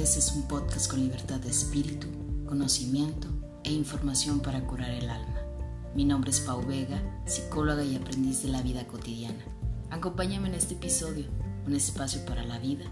vez 0.00 0.16
es 0.16 0.32
un 0.32 0.48
podcast 0.48 0.90
con 0.90 1.00
libertad 1.00 1.40
de 1.40 1.50
espíritu, 1.50 2.06
conocimiento 2.46 3.28
e 3.64 3.70
información 3.70 4.40
para 4.40 4.66
curar 4.66 4.88
el 4.88 5.10
alma. 5.10 5.42
Mi 5.94 6.06
nombre 6.06 6.30
es 6.30 6.40
Pau 6.40 6.64
Vega, 6.66 7.02
psicóloga 7.26 7.84
y 7.84 7.96
aprendiz 7.96 8.42
de 8.42 8.48
la 8.48 8.62
vida 8.62 8.86
cotidiana. 8.86 9.44
Acompáñame 9.90 10.48
en 10.48 10.54
este 10.54 10.72
episodio, 10.72 11.26
un 11.66 11.74
espacio 11.74 12.24
para 12.24 12.42
la 12.44 12.58
vida, 12.58 12.86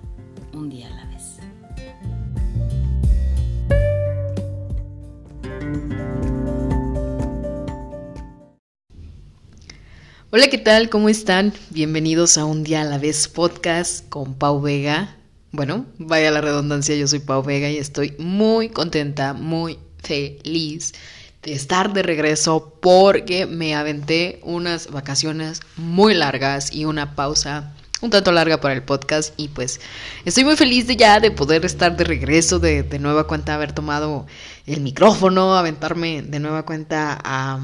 un 0.53 0.69
día 0.69 0.89
a 0.89 0.97
la 0.97 1.07
vez. 1.07 1.39
Hola, 10.31 10.49
¿qué 10.51 10.59
tal? 10.59 10.91
¿Cómo 10.91 11.09
están? 11.09 11.55
Bienvenidos 11.71 12.37
a 12.37 12.45
Un 12.45 12.65
Día 12.65 12.83
a 12.83 12.85
la 12.85 12.99
Vez 12.99 13.29
podcast 13.29 14.07
con 14.11 14.35
Pau 14.35 14.61
Vega. 14.61 15.18
Bueno, 15.59 15.87
vaya 15.99 16.31
la 16.31 16.41
redundancia, 16.41 16.95
yo 16.95 17.09
soy 17.09 17.19
Pau 17.19 17.43
Vega 17.43 17.69
y 17.69 17.79
estoy 17.79 18.15
muy 18.21 18.69
contenta, 18.69 19.33
muy 19.33 19.77
feliz 20.01 20.95
de 21.43 21.53
estar 21.53 21.93
de 21.93 22.05
regreso 22.05 22.79
porque 22.81 23.45
me 23.45 23.75
aventé 23.75 24.39
unas 24.45 24.89
vacaciones 24.93 25.63
muy 25.77 26.15
largas 26.15 26.73
y 26.73 26.85
una 26.85 27.17
pausa 27.17 27.75
un 28.01 28.11
tanto 28.11 28.31
larga 28.31 28.61
para 28.61 28.73
el 28.75 28.85
podcast 28.85 29.35
y 29.37 29.49
pues 29.49 29.81
estoy 30.25 30.45
muy 30.45 30.55
feliz 30.55 30.87
de 30.87 30.95
ya 30.95 31.19
de 31.19 31.33
poder 31.33 31.65
estar 31.65 31.97
de 31.97 32.05
regreso, 32.05 32.61
de, 32.61 32.85
de 32.85 33.01
nueva 33.01 33.27
cuenta 33.27 33.55
haber 33.55 33.73
tomado 33.73 34.29
el 34.65 34.81
micrófono, 34.81 35.57
aventarme 35.57 36.23
de 36.23 36.39
nueva 36.39 36.65
cuenta 36.65 37.19
a, 37.25 37.59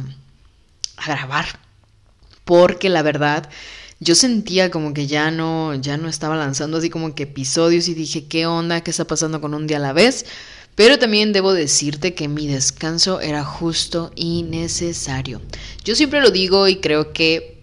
a 0.97 1.06
grabar 1.06 1.47
porque 2.45 2.89
la 2.89 3.03
verdad 3.03 3.48
yo 4.05 4.15
sentía 4.15 4.71
como 4.71 4.93
que 4.93 5.07
ya 5.07 5.31
no, 5.31 5.75
ya 5.75 5.97
no 5.97 6.09
estaba 6.09 6.37
lanzando 6.37 6.77
así 6.77 6.91
como 6.91 7.15
que 7.15 7.23
episodios 7.23 7.89
y 7.89 7.95
dije, 7.95 8.27
¿qué 8.27 8.47
onda? 8.47 8.83
¿Qué 8.83 8.91
está 8.91 9.06
pasando 9.06 9.41
con 9.41 9.55
un 9.55 9.67
día 9.67 9.78
a 9.78 9.81
la 9.81 9.95
vez? 9.95 10.27
Pero 10.75 10.98
también 10.98 11.33
debo 11.33 11.55
decirte 11.55 12.15
que 12.15 12.28
mi 12.28 12.47
descanso 12.47 13.20
era 13.20 13.45
justo 13.45 14.12
y 14.15 14.43
necesario. 14.43 15.41
Yo 15.84 15.95
siempre 15.95 16.20
lo 16.20 16.31
digo 16.31 16.69
y 16.69 16.77
creo 16.77 17.12
que 17.12 17.53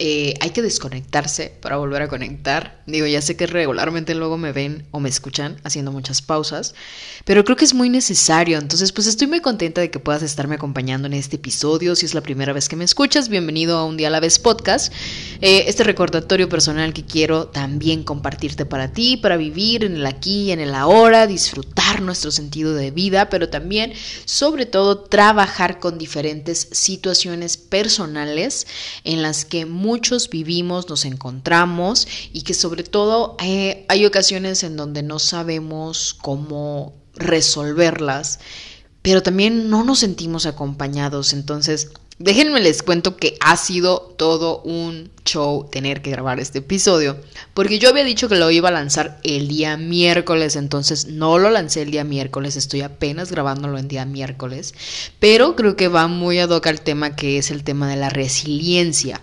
eh, 0.00 0.34
hay 0.40 0.50
que 0.50 0.62
desconectarse 0.62 1.52
para 1.60 1.76
volver 1.76 2.02
a 2.02 2.08
conectar. 2.08 2.82
Digo, 2.86 3.06
ya 3.06 3.20
sé 3.20 3.36
que 3.36 3.48
regularmente 3.48 4.14
luego 4.14 4.38
me 4.38 4.52
ven 4.52 4.86
o 4.92 5.00
me 5.00 5.08
escuchan 5.08 5.56
haciendo 5.64 5.90
muchas 5.90 6.22
pausas, 6.22 6.74
pero 7.24 7.44
creo 7.44 7.56
que 7.56 7.64
es 7.64 7.74
muy 7.74 7.88
necesario. 7.88 8.58
Entonces, 8.58 8.92
pues 8.92 9.08
estoy 9.08 9.26
muy 9.26 9.40
contenta 9.40 9.80
de 9.80 9.90
que 9.90 9.98
puedas 9.98 10.22
estarme 10.22 10.54
acompañando 10.54 11.06
en 11.08 11.14
este 11.14 11.36
episodio. 11.36 11.96
Si 11.96 12.06
es 12.06 12.14
la 12.14 12.20
primera 12.20 12.52
vez 12.52 12.68
que 12.68 12.76
me 12.76 12.84
escuchas, 12.84 13.28
bienvenido 13.28 13.76
a 13.76 13.84
Un 13.84 13.96
Día 13.96 14.06
a 14.06 14.10
la 14.10 14.20
Vez 14.20 14.38
podcast. 14.38 14.92
Eh, 15.40 15.64
este 15.66 15.82
recordatorio 15.82 16.48
personal 16.48 16.92
que 16.92 17.04
quiero 17.04 17.48
también 17.48 18.04
compartirte 18.04 18.66
para 18.66 18.92
ti, 18.92 19.16
para 19.16 19.36
vivir 19.36 19.84
en 19.84 19.96
el 19.96 20.06
aquí 20.06 20.42
y 20.42 20.52
en 20.52 20.60
el 20.60 20.74
ahora, 20.74 21.26
disfrutar 21.26 22.02
nuestro 22.02 22.30
sentido 22.30 22.72
de 22.74 22.92
vida, 22.92 23.28
pero 23.30 23.48
también, 23.48 23.92
sobre 24.24 24.64
todo, 24.64 25.00
trabajar 25.00 25.80
con 25.80 25.98
diferentes 25.98 26.68
situaciones 26.70 27.56
personales 27.56 28.66
en 29.02 29.22
las 29.22 29.44
que 29.44 29.66
muchos 29.88 30.28
vivimos, 30.28 30.86
nos 30.90 31.06
encontramos 31.06 32.06
y 32.30 32.42
que 32.42 32.52
sobre 32.52 32.82
todo 32.82 33.36
hay 33.40 34.04
ocasiones 34.04 34.62
en 34.62 34.76
donde 34.76 35.02
no 35.02 35.18
sabemos 35.18 36.14
cómo 36.20 36.92
resolverlas, 37.14 38.38
pero 39.00 39.22
también 39.22 39.70
no 39.70 39.84
nos 39.84 40.00
sentimos 40.00 40.44
acompañados. 40.44 41.32
Entonces, 41.32 41.88
Déjenme 42.20 42.60
les 42.60 42.82
cuento 42.82 43.16
que 43.16 43.36
ha 43.38 43.56
sido 43.56 44.00
todo 44.18 44.60
un 44.62 45.12
show 45.24 45.68
tener 45.70 46.02
que 46.02 46.10
grabar 46.10 46.40
este 46.40 46.58
episodio, 46.58 47.16
porque 47.54 47.78
yo 47.78 47.88
había 47.88 48.02
dicho 48.02 48.28
que 48.28 48.34
lo 48.34 48.50
iba 48.50 48.70
a 48.70 48.72
lanzar 48.72 49.20
el 49.22 49.46
día 49.46 49.76
miércoles, 49.76 50.56
entonces 50.56 51.06
no 51.06 51.38
lo 51.38 51.48
lancé 51.48 51.82
el 51.82 51.92
día 51.92 52.02
miércoles, 52.02 52.56
estoy 52.56 52.80
apenas 52.80 53.30
grabándolo 53.30 53.78
en 53.78 53.86
día 53.86 54.04
miércoles, 54.04 54.74
pero 55.20 55.54
creo 55.54 55.76
que 55.76 55.86
va 55.86 56.08
muy 56.08 56.40
ad 56.40 56.50
hoc 56.50 56.66
al 56.66 56.80
tema 56.80 57.14
que 57.14 57.38
es 57.38 57.52
el 57.52 57.62
tema 57.62 57.88
de 57.88 57.96
la 57.96 58.08
resiliencia 58.08 59.20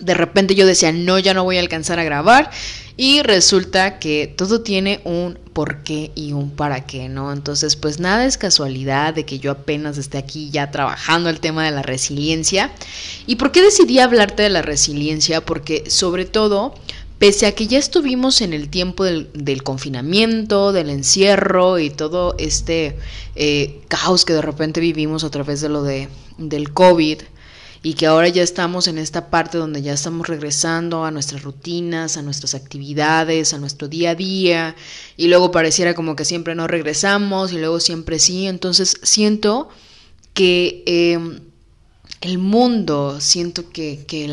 de 0.00 0.14
repente 0.14 0.54
yo 0.54 0.66
decía, 0.66 0.92
no, 0.92 1.18
ya 1.18 1.34
no 1.34 1.44
voy 1.44 1.56
a 1.56 1.60
alcanzar 1.60 1.98
a 1.98 2.04
grabar. 2.04 2.50
Y 2.96 3.22
resulta 3.22 3.98
que 3.98 4.26
todo 4.26 4.60
tiene 4.60 5.00
un 5.04 5.38
por 5.54 5.82
qué 5.82 6.10
y 6.14 6.32
un 6.32 6.50
para 6.50 6.86
qué, 6.86 7.08
¿no? 7.08 7.32
Entonces, 7.32 7.76
pues 7.76 7.98
nada 7.98 8.26
es 8.26 8.36
casualidad 8.36 9.14
de 9.14 9.24
que 9.24 9.38
yo 9.38 9.52
apenas 9.52 9.96
esté 9.96 10.18
aquí 10.18 10.50
ya 10.50 10.70
trabajando 10.70 11.30
el 11.30 11.40
tema 11.40 11.64
de 11.64 11.70
la 11.70 11.82
resiliencia. 11.82 12.70
¿Y 13.26 13.36
por 13.36 13.52
qué 13.52 13.62
decidí 13.62 14.00
hablarte 14.00 14.42
de 14.42 14.50
la 14.50 14.60
resiliencia? 14.60 15.40
Porque 15.40 15.88
sobre 15.88 16.26
todo, 16.26 16.74
pese 17.18 17.46
a 17.46 17.52
que 17.52 17.66
ya 17.66 17.78
estuvimos 17.78 18.42
en 18.42 18.52
el 18.52 18.68
tiempo 18.68 19.04
del, 19.04 19.62
confinamiento, 19.62 20.72
del 20.72 20.90
encierro 20.90 21.78
y 21.78 21.88
todo 21.88 22.34
este 22.38 22.98
eh, 23.34 23.80
caos 23.88 24.26
que 24.26 24.34
de 24.34 24.42
repente 24.42 24.80
vivimos 24.80 25.24
a 25.24 25.30
través 25.30 25.62
de 25.62 25.70
lo 25.70 25.82
de, 25.82 26.08
del 26.36 26.72
COVID, 26.72 27.20
y 27.82 27.94
que 27.94 28.06
ahora 28.06 28.28
ya 28.28 28.42
estamos 28.42 28.88
en 28.88 28.98
esta 28.98 29.30
parte 29.30 29.56
donde 29.56 29.80
ya 29.80 29.94
estamos 29.94 30.28
regresando 30.28 31.04
a 31.04 31.10
nuestras 31.10 31.42
rutinas, 31.42 32.16
a 32.16 32.22
nuestras 32.22 32.54
actividades, 32.54 33.54
a 33.54 33.58
nuestro 33.58 33.88
día 33.88 34.10
a 34.10 34.14
día 34.14 34.76
y 35.16 35.28
luego 35.28 35.50
pareciera 35.50 35.94
como 35.94 36.14
que 36.14 36.26
siempre 36.26 36.54
no 36.54 36.66
regresamos 36.66 37.52
y 37.52 37.58
luego 37.58 37.80
siempre 37.80 38.18
sí, 38.18 38.46
entonces 38.46 38.98
siento 39.02 39.70
que 40.34 40.82
em, 40.86 41.40
el 42.20 42.36
mundo, 42.36 43.18
siento 43.18 43.70
que, 43.70 44.04
que 44.06 44.28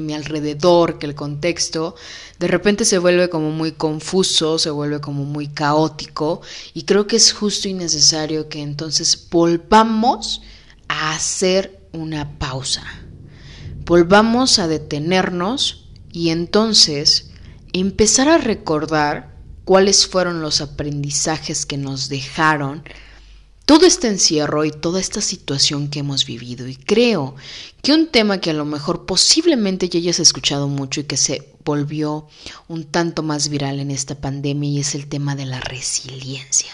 mi 0.00 0.14
alrededor, 0.14 1.00
que 1.00 1.06
el 1.06 1.16
contexto, 1.16 1.96
de 2.38 2.46
repente 2.46 2.84
se 2.84 2.98
vuelve 2.98 3.28
como 3.28 3.50
muy 3.50 3.72
confuso, 3.72 4.60
se 4.60 4.70
vuelve 4.70 5.00
como 5.00 5.24
muy 5.24 5.48
caótico 5.48 6.40
y 6.72 6.84
creo 6.84 7.08
que 7.08 7.16
es 7.16 7.32
justo 7.32 7.68
y 7.68 7.74
necesario 7.74 8.48
que 8.48 8.62
entonces 8.62 9.26
volvamos 9.28 10.40
a 10.86 11.14
hacer 11.16 11.75
una 11.96 12.38
pausa. 12.38 12.84
Volvamos 13.84 14.58
a 14.58 14.68
detenernos 14.68 15.88
y 16.12 16.30
entonces 16.30 17.30
empezar 17.72 18.28
a 18.28 18.38
recordar 18.38 19.36
cuáles 19.64 20.06
fueron 20.06 20.40
los 20.40 20.60
aprendizajes 20.60 21.66
que 21.66 21.76
nos 21.76 22.08
dejaron 22.08 22.84
todo 23.66 23.84
este 23.84 24.06
encierro 24.06 24.64
y 24.64 24.70
toda 24.70 25.00
esta 25.00 25.20
situación 25.20 25.88
que 25.88 25.98
hemos 25.98 26.24
vivido. 26.24 26.68
Y 26.68 26.76
creo 26.76 27.34
que 27.82 27.92
un 27.92 28.06
tema 28.06 28.40
que 28.40 28.50
a 28.50 28.54
lo 28.54 28.64
mejor 28.64 29.06
posiblemente 29.06 29.88
ya 29.88 29.98
hayas 29.98 30.20
escuchado 30.20 30.68
mucho 30.68 31.00
y 31.00 31.04
que 31.04 31.16
se 31.16 31.52
volvió 31.64 32.28
un 32.68 32.84
tanto 32.84 33.24
más 33.24 33.48
viral 33.48 33.80
en 33.80 33.90
esta 33.90 34.14
pandemia 34.14 34.70
y 34.70 34.78
es 34.78 34.94
el 34.94 35.08
tema 35.08 35.34
de 35.34 35.46
la 35.46 35.60
resiliencia. 35.60 36.72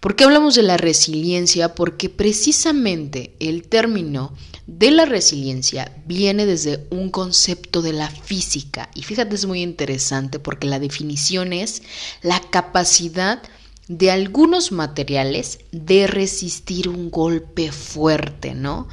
¿Por 0.00 0.16
qué 0.16 0.24
hablamos 0.24 0.54
de 0.54 0.62
la 0.62 0.78
resiliencia? 0.78 1.74
Porque 1.74 2.08
precisamente 2.08 3.34
el 3.38 3.68
término 3.68 4.34
de 4.66 4.90
la 4.90 5.04
resiliencia 5.04 5.94
viene 6.06 6.46
desde 6.46 6.86
un 6.88 7.10
concepto 7.10 7.82
de 7.82 7.92
la 7.92 8.08
física. 8.08 8.88
Y 8.94 9.02
fíjate, 9.02 9.34
es 9.34 9.44
muy 9.44 9.60
interesante 9.60 10.38
porque 10.38 10.66
la 10.66 10.78
definición 10.78 11.52
es 11.52 11.82
la 12.22 12.40
capacidad 12.40 13.42
de 13.88 14.10
algunos 14.10 14.72
materiales 14.72 15.58
de 15.70 16.06
resistir 16.06 16.88
un 16.88 17.10
golpe 17.10 17.70
fuerte, 17.70 18.54
¿no? 18.54 18.88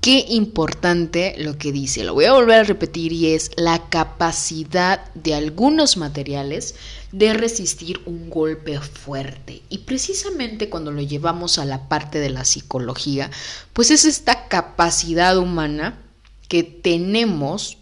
Qué 0.00 0.24
importante 0.30 1.34
lo 1.36 1.58
que 1.58 1.72
dice. 1.72 2.04
Lo 2.04 2.14
voy 2.14 2.24
a 2.24 2.32
volver 2.32 2.60
a 2.60 2.64
repetir 2.64 3.12
y 3.12 3.34
es 3.34 3.50
la 3.56 3.90
capacidad 3.90 5.12
de 5.12 5.34
algunos 5.34 5.98
materiales 5.98 6.74
de 7.12 7.34
resistir 7.34 8.00
un 8.06 8.30
golpe 8.30 8.80
fuerte. 8.80 9.62
Y 9.68 9.78
precisamente 9.78 10.70
cuando 10.70 10.90
lo 10.90 11.02
llevamos 11.02 11.58
a 11.58 11.66
la 11.66 11.86
parte 11.88 12.18
de 12.18 12.30
la 12.30 12.46
psicología, 12.46 13.30
pues 13.74 13.90
es 13.90 14.06
esta 14.06 14.48
capacidad 14.48 15.36
humana 15.36 15.98
que 16.48 16.62
tenemos 16.62 17.76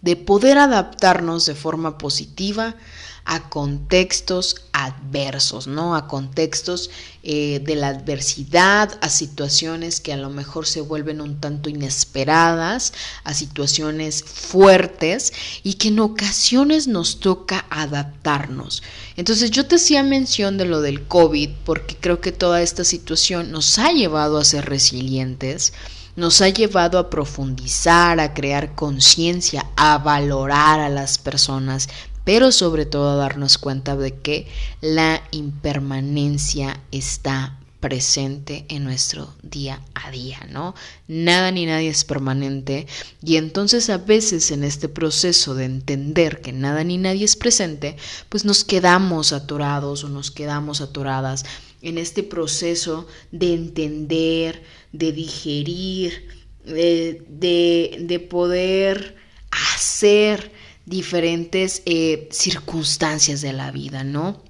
de 0.00 0.14
poder 0.14 0.58
adaptarnos 0.58 1.44
de 1.46 1.56
forma 1.56 1.98
positiva 1.98 2.76
a 3.24 3.48
contextos 3.48 4.56
adversos, 4.72 5.66
¿no? 5.66 5.94
A 5.94 6.08
contextos 6.08 6.90
eh, 7.22 7.60
de 7.64 7.76
la 7.76 7.88
adversidad, 7.88 8.98
a 9.00 9.08
situaciones 9.08 10.00
que 10.00 10.12
a 10.12 10.16
lo 10.16 10.28
mejor 10.28 10.66
se 10.66 10.80
vuelven 10.80 11.20
un 11.20 11.40
tanto 11.40 11.70
inesperadas, 11.70 12.92
a 13.24 13.34
situaciones 13.34 14.24
fuertes 14.24 15.32
y 15.62 15.74
que 15.74 15.88
en 15.88 16.00
ocasiones 16.00 16.88
nos 16.88 17.20
toca 17.20 17.64
adaptarnos. 17.70 18.82
Entonces 19.16 19.50
yo 19.50 19.66
te 19.66 19.76
hacía 19.76 20.02
mención 20.02 20.58
de 20.58 20.64
lo 20.64 20.80
del 20.80 21.06
COVID 21.06 21.50
porque 21.64 21.96
creo 21.96 22.20
que 22.20 22.32
toda 22.32 22.62
esta 22.62 22.84
situación 22.84 23.52
nos 23.52 23.78
ha 23.78 23.92
llevado 23.92 24.38
a 24.38 24.44
ser 24.44 24.64
resilientes 24.64 25.72
nos 26.14 26.42
ha 26.42 26.48
llevado 26.50 26.98
a 26.98 27.08
profundizar, 27.08 28.20
a 28.20 28.34
crear 28.34 28.74
conciencia, 28.74 29.66
a 29.76 29.96
valorar 29.98 30.80
a 30.80 30.90
las 30.90 31.18
personas, 31.18 31.88
pero 32.24 32.52
sobre 32.52 32.86
todo 32.86 33.16
darnos 33.16 33.58
cuenta 33.58 33.96
de 33.96 34.14
que 34.14 34.46
la 34.80 35.22
impermanencia 35.30 36.80
está 36.90 37.58
presente 37.82 38.64
en 38.68 38.84
nuestro 38.84 39.34
día 39.42 39.82
a 39.94 40.12
día, 40.12 40.46
¿no? 40.52 40.76
Nada 41.08 41.50
ni 41.50 41.66
nadie 41.66 41.88
es 41.88 42.04
permanente 42.04 42.86
y 43.24 43.36
entonces 43.36 43.90
a 43.90 43.98
veces 43.98 44.52
en 44.52 44.62
este 44.62 44.88
proceso 44.88 45.56
de 45.56 45.64
entender 45.64 46.40
que 46.40 46.52
nada 46.52 46.84
ni 46.84 46.96
nadie 46.96 47.24
es 47.24 47.34
presente, 47.34 47.96
pues 48.28 48.44
nos 48.44 48.62
quedamos 48.62 49.32
atorados 49.32 50.04
o 50.04 50.08
nos 50.08 50.30
quedamos 50.30 50.80
atoradas 50.80 51.44
en 51.82 51.98
este 51.98 52.22
proceso 52.22 53.08
de 53.32 53.52
entender, 53.52 54.62
de 54.92 55.10
digerir, 55.10 56.28
de, 56.64 57.20
de, 57.28 58.20
poder 58.20 59.16
hacer 59.50 60.52
diferentes 60.86 61.82
eh, 61.86 62.28
circunstancias 62.30 63.40
de 63.40 63.52
la 63.52 63.70
vida, 63.70 64.04
¿no? 64.04 64.42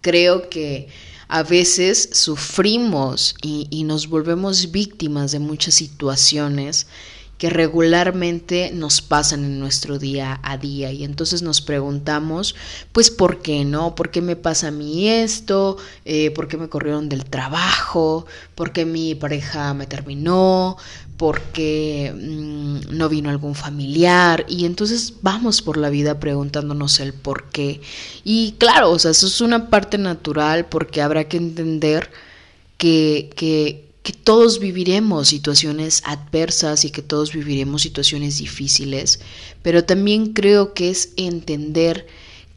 Creo 0.00 0.48
que 0.48 0.88
a 1.28 1.42
veces 1.42 2.10
sufrimos 2.12 3.34
y, 3.42 3.66
y, 3.70 3.84
nos 3.84 4.08
volvemos 4.08 4.70
víctimas 4.70 5.32
de 5.32 5.38
muchas 5.38 5.74
situaciones 5.74 6.86
que 7.38 7.50
regularmente 7.50 8.70
nos 8.72 9.00
pasan 9.02 9.44
en 9.44 9.58
nuestro 9.58 9.98
día 9.98 10.40
a 10.42 10.56
día. 10.56 10.92
Y 10.92 11.04
entonces 11.04 11.42
nos 11.42 11.60
preguntamos 11.60 12.54
pues 12.92 13.10
por 13.10 13.42
qué 13.42 13.64
no, 13.64 13.94
por 13.94 14.10
qué 14.10 14.20
me 14.20 14.36
pasa 14.36 14.68
a 14.68 14.70
mí 14.70 15.08
esto, 15.08 15.76
eh, 16.04 16.30
por 16.30 16.48
qué 16.48 16.56
me 16.56 16.68
corrieron 16.68 17.08
del 17.08 17.24
trabajo, 17.24 18.26
por 18.54 18.72
qué 18.72 18.84
mi 18.84 19.14
pareja 19.14 19.74
me 19.74 19.86
terminó, 19.86 20.76
por 21.16 21.40
qué 21.40 22.12
mm, 22.14 22.96
no 22.96 23.08
vino 23.08 23.30
algún 23.30 23.54
familiar 23.54 24.44
y 24.48 24.64
entonces 24.64 25.14
vamos 25.22 25.62
por 25.62 25.76
la 25.76 25.90
vida 25.90 26.20
preguntándonos 26.20 27.00
el 27.00 27.12
por 27.12 27.50
qué. 27.50 27.80
Y 28.24 28.52
claro, 28.58 28.90
o 28.90 28.98
sea, 28.98 29.10
eso 29.10 29.26
es 29.26 29.40
una 29.40 29.70
parte 29.70 29.98
natural 29.98 30.66
porque 30.66 31.02
habrá 31.02 31.24
que 31.28 31.36
entender 31.36 32.10
que, 32.78 33.30
que 33.36 33.93
que 34.04 34.12
todos 34.12 34.60
viviremos 34.60 35.28
situaciones 35.28 36.02
adversas 36.04 36.84
y 36.84 36.90
que 36.90 37.00
todos 37.00 37.32
viviremos 37.32 37.80
situaciones 37.80 38.36
difíciles, 38.36 39.20
pero 39.62 39.84
también 39.84 40.34
creo 40.34 40.74
que 40.74 40.90
es 40.90 41.14
entender 41.16 42.06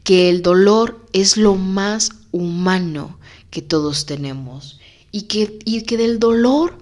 que 0.04 0.28
el 0.28 0.42
dolor 0.42 1.06
es 1.14 1.38
lo 1.38 1.54
más 1.54 2.10
humano 2.32 3.18
que 3.50 3.62
todos 3.62 4.04
tenemos 4.04 4.78
y 5.10 5.22
que, 5.22 5.58
y 5.64 5.82
que 5.84 5.96
del 5.96 6.18
dolor 6.18 6.76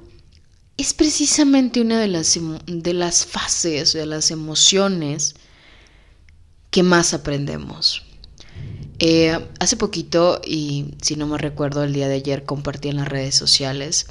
es 0.76 0.94
precisamente 0.94 1.80
una 1.80 2.00
de 2.00 2.08
las, 2.08 2.36
de 2.66 2.92
las 2.92 3.24
fases, 3.24 3.92
de 3.92 4.04
las 4.04 4.32
emociones 4.32 5.36
que 6.72 6.82
más 6.82 7.14
aprendemos. 7.14 8.02
Eh, 8.98 9.38
hace 9.60 9.76
poquito, 9.76 10.40
y 10.44 10.86
si 11.02 11.14
no 11.14 11.28
me 11.28 11.38
recuerdo, 11.38 11.84
el 11.84 11.92
día 11.92 12.08
de 12.08 12.16
ayer 12.16 12.44
compartí 12.44 12.88
en 12.88 12.96
las 12.96 13.06
redes 13.06 13.36
sociales 13.36 14.06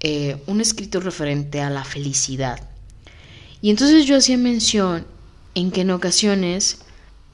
eh, 0.00 0.42
un 0.46 0.60
escrito 0.60 1.00
referente 1.00 1.60
a 1.60 1.70
la 1.70 1.84
felicidad. 1.84 2.60
Y 3.60 3.70
entonces 3.70 4.06
yo 4.06 4.16
hacía 4.16 4.38
mención 4.38 5.06
en 5.54 5.70
que 5.70 5.80
en 5.80 5.90
ocasiones 5.90 6.78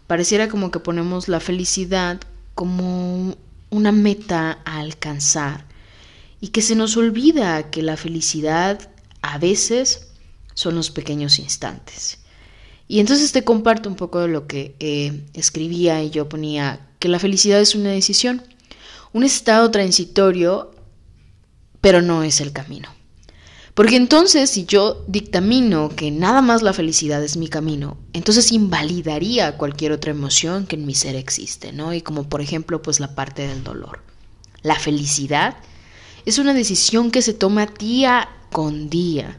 pareciera 0.07 0.49
como 0.49 0.71
que 0.71 0.81
ponemos 0.81 1.29
la 1.29 1.41
felicidad 1.41 2.21
como 2.55 3.37
una 3.71 3.93
meta 3.93 4.59
a 4.65 4.79
alcanzar 4.79 5.67
y 6.41 6.49
que 6.49 6.63
se 6.63 6.77
nos 6.77 6.97
olvida 6.97 7.71
que 7.71 7.83
la 7.83 7.97
felicidad 7.97 8.91
a 9.23 9.39
veces 9.39 10.09
son 10.55 10.75
los 10.75 10.91
pequeños 10.91 11.39
instantes. 11.39 12.19
Y 12.87 13.01
entonces 13.01 13.33
te 13.33 13.45
comparto 13.45 13.89
un 13.89 13.97
poco 13.97 14.21
de 14.21 14.29
lo 14.29 14.47
que 14.47 14.77
eh, 14.79 15.25
escribía 15.33 16.03
y 16.03 16.11
yo 16.11 16.29
ponía 16.29 16.87
que 16.99 17.09
la 17.09 17.19
felicidad 17.19 17.61
es 17.61 17.75
una 17.75 17.91
decisión, 17.91 18.43
un 19.13 19.25
estado 19.25 19.71
transitorio 19.71 20.74
pero 21.85 22.01
no 22.01 22.23
es 22.23 22.41
el 22.41 22.55
camino. 22.55 22.89
Porque 23.75 23.97
entonces 23.97 24.49
si 24.49 24.65
yo 24.65 25.05
dictamino 25.07 25.91
que 25.91 26.11
nada 26.11 26.41
más 26.41 26.63
la 26.63 26.73
felicidad 26.73 27.23
es 27.23 27.37
mi 27.37 27.49
camino, 27.49 27.99
entonces 28.15 28.53
invalidaría 28.53 29.59
cualquier 29.59 29.93
otra 29.93 30.11
emoción 30.11 30.67
que 30.67 30.77
en 30.77 30.87
mi 30.87 30.95
ser 30.95 31.15
existe, 31.15 31.75
¿no? 31.75 31.93
Y 31.93 32.01
como 32.01 32.27
por 32.27 32.41
ejemplo 32.41 32.81
pues 32.81 33.01
la 33.01 33.15
parte 33.15 33.47
del 33.47 33.63
dolor. 33.63 34.01
La 34.63 34.77
felicidad 34.77 35.59
es 36.25 36.39
una 36.39 36.55
decisión 36.55 37.11
que 37.11 37.21
se 37.21 37.35
toma 37.35 37.67
día 37.67 38.31
con 38.51 38.89
día. 38.89 39.39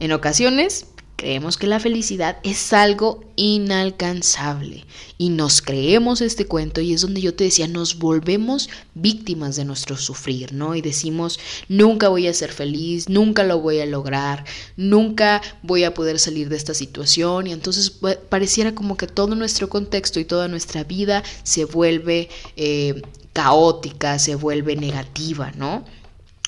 En 0.00 0.10
ocasiones 0.10 0.86
Creemos 1.24 1.56
que 1.56 1.66
la 1.66 1.80
felicidad 1.80 2.36
es 2.42 2.74
algo 2.74 3.24
inalcanzable 3.36 4.84
y 5.16 5.30
nos 5.30 5.62
creemos 5.62 6.20
este 6.20 6.44
cuento 6.44 6.82
y 6.82 6.92
es 6.92 7.00
donde 7.00 7.22
yo 7.22 7.32
te 7.32 7.44
decía, 7.44 7.66
nos 7.66 7.98
volvemos 7.98 8.68
víctimas 8.92 9.56
de 9.56 9.64
nuestro 9.64 9.96
sufrir, 9.96 10.52
¿no? 10.52 10.74
Y 10.74 10.82
decimos, 10.82 11.40
nunca 11.66 12.10
voy 12.10 12.26
a 12.26 12.34
ser 12.34 12.52
feliz, 12.52 13.08
nunca 13.08 13.42
lo 13.42 13.58
voy 13.58 13.80
a 13.80 13.86
lograr, 13.86 14.44
nunca 14.76 15.40
voy 15.62 15.84
a 15.84 15.94
poder 15.94 16.18
salir 16.18 16.50
de 16.50 16.56
esta 16.56 16.74
situación 16.74 17.46
y 17.46 17.52
entonces 17.54 17.90
pareciera 18.28 18.74
como 18.74 18.98
que 18.98 19.06
todo 19.06 19.34
nuestro 19.34 19.70
contexto 19.70 20.20
y 20.20 20.26
toda 20.26 20.46
nuestra 20.48 20.84
vida 20.84 21.22
se 21.42 21.64
vuelve 21.64 22.28
eh, 22.56 23.00
caótica, 23.32 24.18
se 24.18 24.34
vuelve 24.34 24.76
negativa, 24.76 25.52
¿no? 25.56 25.86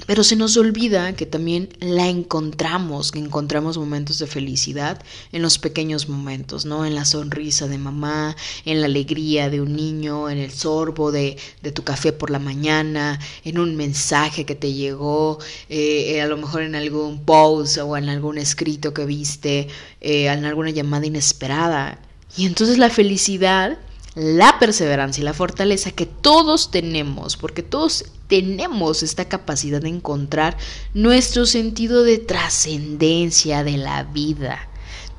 Pero 0.04 0.22
se 0.22 0.36
nos 0.36 0.58
olvida 0.58 1.14
que 1.14 1.24
también 1.24 1.70
la 1.80 2.06
encontramos, 2.06 3.12
que 3.12 3.18
encontramos 3.18 3.78
momentos 3.78 4.18
de 4.18 4.26
felicidad 4.26 5.02
en 5.32 5.40
los 5.40 5.58
pequeños 5.58 6.10
momentos, 6.10 6.66
¿no? 6.66 6.84
En 6.84 6.94
la 6.94 7.06
sonrisa 7.06 7.66
de 7.66 7.78
mamá, 7.78 8.36
en 8.66 8.82
la 8.82 8.86
alegría 8.86 9.48
de 9.48 9.62
un 9.62 9.74
niño, 9.74 10.28
en 10.28 10.36
el 10.36 10.52
sorbo 10.52 11.12
de, 11.12 11.38
de 11.62 11.72
tu 11.72 11.82
café 11.82 12.12
por 12.12 12.30
la 12.30 12.38
mañana, 12.38 13.18
en 13.42 13.58
un 13.58 13.74
mensaje 13.74 14.44
que 14.44 14.54
te 14.54 14.74
llegó, 14.74 15.38
eh, 15.70 16.20
a 16.20 16.26
lo 16.26 16.36
mejor 16.36 16.60
en 16.60 16.74
algún 16.74 17.24
post 17.24 17.78
o 17.78 17.96
en 17.96 18.10
algún 18.10 18.36
escrito 18.36 18.92
que 18.92 19.06
viste, 19.06 19.68
eh, 20.02 20.26
en 20.26 20.44
alguna 20.44 20.70
llamada 20.70 21.06
inesperada. 21.06 21.98
Y 22.36 22.44
entonces 22.44 22.76
la 22.76 22.90
felicidad 22.90 23.78
la 24.16 24.58
perseverancia 24.58 25.20
y 25.20 25.24
la 25.24 25.34
fortaleza 25.34 25.90
que 25.90 26.06
todos 26.06 26.70
tenemos, 26.70 27.36
porque 27.36 27.62
todos 27.62 28.06
tenemos 28.28 29.02
esta 29.02 29.26
capacidad 29.26 29.82
de 29.82 29.90
encontrar 29.90 30.56
nuestro 30.94 31.44
sentido 31.44 32.02
de 32.02 32.16
trascendencia 32.16 33.62
de 33.62 33.76
la 33.76 34.04
vida. 34.04 34.70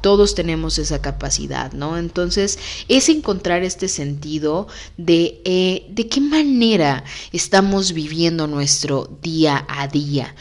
Todos 0.02 0.34
tenemos 0.34 0.80
esa 0.80 1.00
capacidad, 1.00 1.74
¿no? 1.74 1.98
Entonces, 1.98 2.58
es 2.88 3.08
encontrar 3.10 3.64
este 3.64 3.88
sentido 3.88 4.68
de 4.98 5.42
eh, 5.46 5.86
de 5.90 6.08
qué 6.08 6.20
manera 6.20 7.04
estamos 7.32 7.94
viviendo 7.94 8.48
nuestro 8.48 9.16
día 9.22 9.64
a 9.70 9.88
día. 9.88 10.34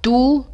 Tú, 0.00 0.46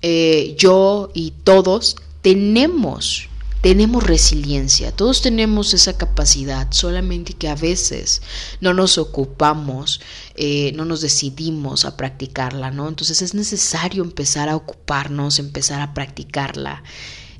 eh, 0.00 0.54
yo 0.58 1.10
y 1.12 1.32
todos 1.44 1.96
tenemos 2.22 3.29
tenemos 3.60 4.04
resiliencia, 4.04 4.90
todos 4.90 5.20
tenemos 5.20 5.74
esa 5.74 5.98
capacidad, 5.98 6.68
solamente 6.70 7.34
que 7.34 7.48
a 7.48 7.54
veces 7.54 8.22
no 8.60 8.72
nos 8.72 8.96
ocupamos, 8.96 10.00
eh, 10.34 10.72
no 10.74 10.86
nos 10.86 11.02
decidimos 11.02 11.84
a 11.84 11.96
practicarla, 11.96 12.70
¿no? 12.70 12.88
Entonces 12.88 13.20
es 13.20 13.34
necesario 13.34 14.02
empezar 14.02 14.48
a 14.48 14.56
ocuparnos, 14.56 15.38
empezar 15.38 15.82
a 15.82 15.92
practicarla, 15.92 16.82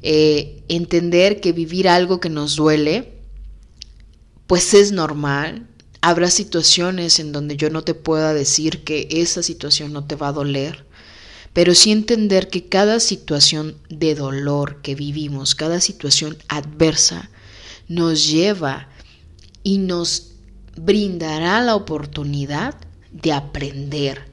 eh, 0.03 0.62
entender 0.69 1.41
que 1.41 1.53
vivir 1.53 1.89
algo 1.89 2.21
que 2.21 2.29
nos 2.29 2.57
duele, 2.57 3.15
pues 4.47 4.75
es 4.75 4.93
normal. 4.93 5.69
Habrá 6.03 6.31
situaciones 6.31 7.19
en 7.19 7.33
donde 7.33 7.57
yo 7.57 7.71
no 7.71 7.83
te 7.83 7.95
pueda 7.95 8.35
decir 8.35 8.85
que 8.85 9.09
esa 9.11 9.43
situación 9.43 9.93
no 9.93 10.07
te 10.07 10.17
va 10.17 10.29
a 10.29 10.33
doler 10.33 10.89
pero 11.52 11.75
sí 11.75 11.90
entender 11.90 12.49
que 12.49 12.66
cada 12.66 13.00
situación 13.00 13.76
de 13.88 14.14
dolor 14.14 14.80
que 14.83 14.95
vivimos, 14.95 15.54
cada 15.54 15.80
situación 15.80 16.37
adversa, 16.49 17.30
nos 17.88 18.28
lleva 18.28 18.88
y 19.62 19.78
nos 19.78 20.33
brindará 20.76 21.61
la 21.61 21.75
oportunidad 21.75 22.76
de 23.11 23.33
aprender, 23.33 24.30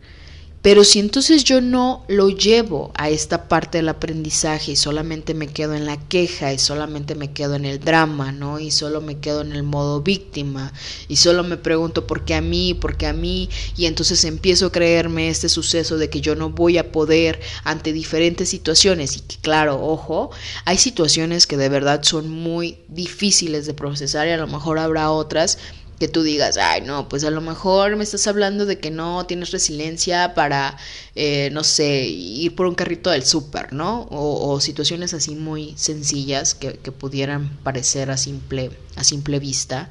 pero 0.68 0.84
si 0.84 1.00
entonces 1.00 1.46
yo 1.46 1.62
no 1.62 2.04
lo 2.10 2.28
llevo 2.28 2.92
a 2.96 3.10
esta 3.10 3.48
parte 3.48 3.78
del 3.78 3.88
aprendizaje 3.88 4.74
y 4.74 4.76
solamente 4.76 5.34
me 5.34 5.48
quedo 5.48 5.76
en 5.76 5.86
la 5.86 5.96
queja 5.96 6.52
y 6.52 6.60
solamente 6.60 7.16
me 7.16 7.32
quedo 7.32 7.56
en 7.56 7.64
el 7.64 7.80
drama, 7.80 8.34
¿no? 8.34 8.60
Y 8.60 8.72
solo 8.72 9.00
me 9.00 9.18
quedo 9.20 9.40
en 9.40 9.54
el 9.54 9.64
modo 9.64 10.02
víctima 10.02 10.74
y 11.08 11.16
solo 11.16 11.46
me 11.46 11.56
pregunto 11.56 12.06
por 12.06 12.26
qué 12.26 12.36
a 12.36 12.42
mí, 12.42 12.74
por 12.74 12.98
qué 12.98 13.08
a 13.08 13.14
mí 13.14 13.50
y 13.78 13.86
entonces 13.86 14.26
empiezo 14.26 14.66
a 14.66 14.72
creerme 14.74 15.30
este 15.30 15.48
suceso 15.48 15.98
de 15.98 16.10
que 16.10 16.20
yo 16.20 16.36
no 16.36 16.50
voy 16.50 16.78
a 16.78 16.92
poder 16.92 17.40
ante 17.64 17.94
diferentes 17.94 18.50
situaciones 18.50 19.16
y 19.16 19.22
que 19.22 19.38
claro, 19.38 19.82
ojo, 19.82 20.32
hay 20.66 20.78
situaciones 20.78 21.48
que 21.48 21.56
de 21.56 21.70
verdad 21.70 22.04
son 22.04 22.30
muy 22.30 22.80
difíciles 22.90 23.68
de 23.68 23.74
procesar 23.74 24.28
y 24.28 24.32
a 24.32 24.38
lo 24.38 24.48
mejor 24.48 24.80
habrá 24.80 25.12
otras 25.12 25.60
que 26.00 26.08
tú 26.08 26.22
digas, 26.22 26.58
ay, 26.58 26.82
no, 26.82 27.10
pues 27.10 27.24
a 27.24 27.32
lo 27.32 27.42
mejor 27.42 27.96
me 27.96 28.04
estás 28.04 28.28
hablando 28.28 28.66
de 28.66 28.80
que 28.80 28.92
no 28.92 29.26
tienes 29.26 29.52
resiliencia 29.52 30.36
para, 30.36 30.78
eh, 31.16 31.50
no 31.52 31.64
sé, 31.64 32.06
ir 32.06 32.56
por 32.56 32.68
un 32.68 32.76
carrito 32.76 33.10
del 33.10 33.26
súper, 33.26 33.74
¿no? 33.74 34.08
O, 34.12 34.60
situaciones 34.60 35.14
así 35.14 35.36
muy 35.36 35.74
sencillas 35.78 36.56
que, 36.56 36.74
que, 36.74 36.92
pudieran 36.92 37.50
parecer 37.64 38.12
a 38.12 38.18
simple, 38.18 38.72
a 38.96 39.04
simple 39.04 39.40
vista. 39.40 39.90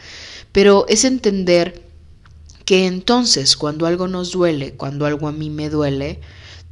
Pero 0.53 0.87
es 0.89 1.05
entender 1.05 1.83
que 2.65 2.87
entonces 2.87 3.57
cuando 3.57 3.87
algo 3.87 4.09
nos 4.09 4.33
duele, 4.33 4.75
cuando 4.75 5.07
algo 5.07 5.29
a 5.29 5.33
mí 5.33 5.51
me 5.51 5.71
duele, 5.71 6.21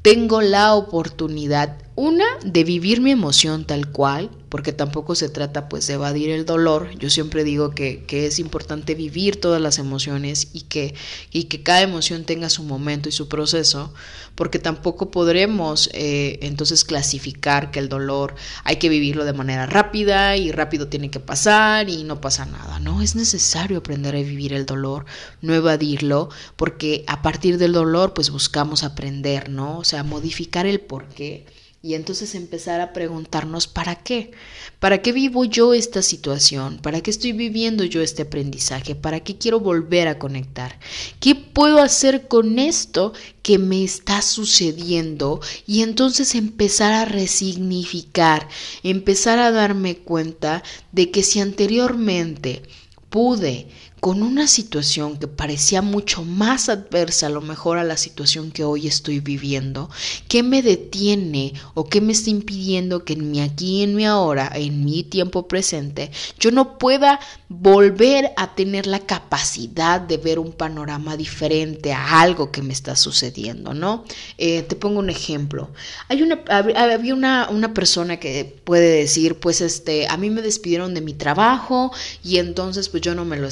tengo 0.03 0.43
la 0.43 0.75
oportunidad, 0.75 1.79
una, 1.97 2.25
de 2.45 2.65
vivir 2.65 3.01
mi 3.01 3.13
emoción 3.13 3.65
tal 3.65 3.93
cual, 3.93 4.31
porque 4.49 4.73
tampoco 4.73 5.15
se 5.15 5.29
trata 5.29 5.69
pues 5.69 5.87
de 5.87 5.95
evadir 5.95 6.31
el 6.31 6.45
dolor. 6.45 6.91
Yo 6.99 7.09
siempre 7.09 7.45
digo 7.45 7.71
que, 7.71 8.05
que, 8.05 8.27
es 8.27 8.41
importante 8.41 8.97
vivir 8.97 9.41
todas 9.41 9.61
las 9.61 9.79
emociones 9.79 10.49
y 10.53 10.63
que, 10.63 10.95
y 11.31 11.45
que 11.45 11.63
cada 11.63 11.83
emoción 11.83 12.25
tenga 12.25 12.51
su 12.51 12.65
momento 12.65 13.09
y 13.09 13.13
su 13.13 13.29
proceso, 13.29 13.95
porque 14.35 14.59
tampoco 14.59 15.13
podremos 15.13 15.89
eh, 15.93 16.41
entonces 16.43 16.85
clasificar 16.85 17.71
que 17.71 17.79
el 17.79 17.89
dolor 17.89 18.35
hay 18.65 18.77
que 18.77 18.89
vivirlo 18.89 19.25
de 19.25 19.33
manera 19.33 19.67
rápida 19.67 20.37
y 20.37 20.51
rápido 20.51 20.89
tiene 20.89 21.11
que 21.11 21.21
pasar 21.21 21.89
y 21.89 22.03
no 22.03 22.21
pasa 22.21 22.45
nada. 22.45 22.81
No, 22.81 23.03
es 23.03 23.15
necesario 23.15 23.79
aprender 23.79 24.17
a 24.17 24.19
vivir 24.19 24.53
el 24.53 24.67
dolor, 24.67 25.05
no 25.43 25.55
evadirlo, 25.55 26.29
porque 26.57 27.05
a 27.07 27.23
partir 27.23 27.59
del 27.59 27.73
dolor 27.73 28.15
pues 28.15 28.31
buscamos 28.31 28.83
aprender, 28.83 29.49
¿no? 29.49 29.79
O 29.79 29.85
sea, 29.85 30.03
modificar 30.03 30.67
el 30.67 30.81
porqué 30.81 31.47
y 31.85 31.93
entonces 31.93 32.35
empezar 32.35 32.81
a 32.81 32.95
preguntarnos, 32.95 33.67
¿para 33.67 33.97
qué? 33.97 34.31
¿Para 34.79 35.03
qué 35.03 35.13
vivo 35.13 35.45
yo 35.45 35.75
esta 35.75 36.01
situación? 36.01 36.79
¿Para 36.79 37.03
qué 37.03 37.11
estoy 37.11 37.33
viviendo 37.33 37.85
yo 37.85 38.01
este 38.01 38.23
aprendizaje? 38.23 38.95
¿Para 38.95 39.21
qué 39.21 39.37
quiero 39.37 39.61
volver 39.61 40.09
a 40.09 40.19
conectar? 40.19 40.79
¿Qué 41.21 41.35
puedo 41.35 41.83
hacer 41.83 42.27
con 42.27 42.59
esto 42.59 43.13
que 43.43 43.59
me 43.59 43.85
está 43.85 44.23
sucediendo? 44.23 45.43
Y 45.67 45.83
entonces 45.83 46.35
empezar 46.35 46.95
a 46.95 47.05
resignificar, 47.05 48.49
empezar 48.83 49.39
a 49.39 49.51
darme 49.51 49.99
cuenta 49.99 50.63
de 50.91 51.11
que 51.11 51.23
si 51.23 51.41
anteriormente 51.41 52.63
pude 53.11 53.69
con 54.05 54.23
una 54.23 54.47
situación 54.49 55.17
que 55.17 55.29
parecía 55.29 55.81
mucho 55.81 56.25
más 56.25 56.69
adversa 56.69 57.29
a 57.29 57.31
lo 57.31 57.41
mejor 57.41 57.79
a 57.79 57.85
la 57.85 57.97
situación 57.97 58.51
que 58.51 58.63
hoy 58.63 58.87
estoy 58.87 59.21
viviendo, 59.21 59.89
¿qué 60.29 60.43
me 60.43 60.61
detiene 60.61 61.55
o 61.73 61.87
qué 61.87 62.03
me 62.03 62.13
está 62.13 62.29
impidiendo 62.29 63.07
que 63.07 63.15
en 63.15 63.31
mi 63.31 63.41
aquí, 63.41 63.83
en 63.83 63.95
mi 63.95 64.05
ahora, 64.05 64.53
en 64.55 64.85
mi 64.85 65.05
tiempo 65.05 65.49
presente, 65.49 66.11
yo 66.39 66.51
no 66.51 66.77
pueda 66.77 67.19
volver 67.49 68.33
a 68.37 68.55
tener 68.55 68.87
la 68.87 68.99
capacidad 68.99 70.03
de 70.03 70.19
ver 70.19 70.39
un 70.39 70.53
panorama 70.53 71.17
diferente 71.17 71.95
a 71.95 72.21
algo 72.21 72.51
que 72.51 72.61
me 72.61 72.75
está 72.75 72.97
sucediendo, 72.97 73.73
¿no? 73.73 74.05
Eh, 74.37 74.65
te 74.65 74.77
pongo 74.77 74.99
un 74.99 75.09
ejemplo. 75.09 75.71
Hay 76.09 76.21
una, 76.21 76.43
había 76.49 77.15
una, 77.15 77.49
una 77.49 77.73
persona 77.73 78.19
que 78.19 78.61
puede 78.65 78.99
decir, 78.99 79.41
pues 79.41 79.63
este, 79.63 80.09
a 80.09 80.19
mí 80.19 80.29
me 80.29 80.43
despidieron 80.43 80.93
de 80.93 81.01
mi 81.01 81.15
trabajo 81.15 81.91
y 82.23 82.37
entonces 82.37 82.91
pues 82.91 83.03
yo 83.03 83.15
no 83.15 83.25
me 83.25 83.39
lo 83.39 83.49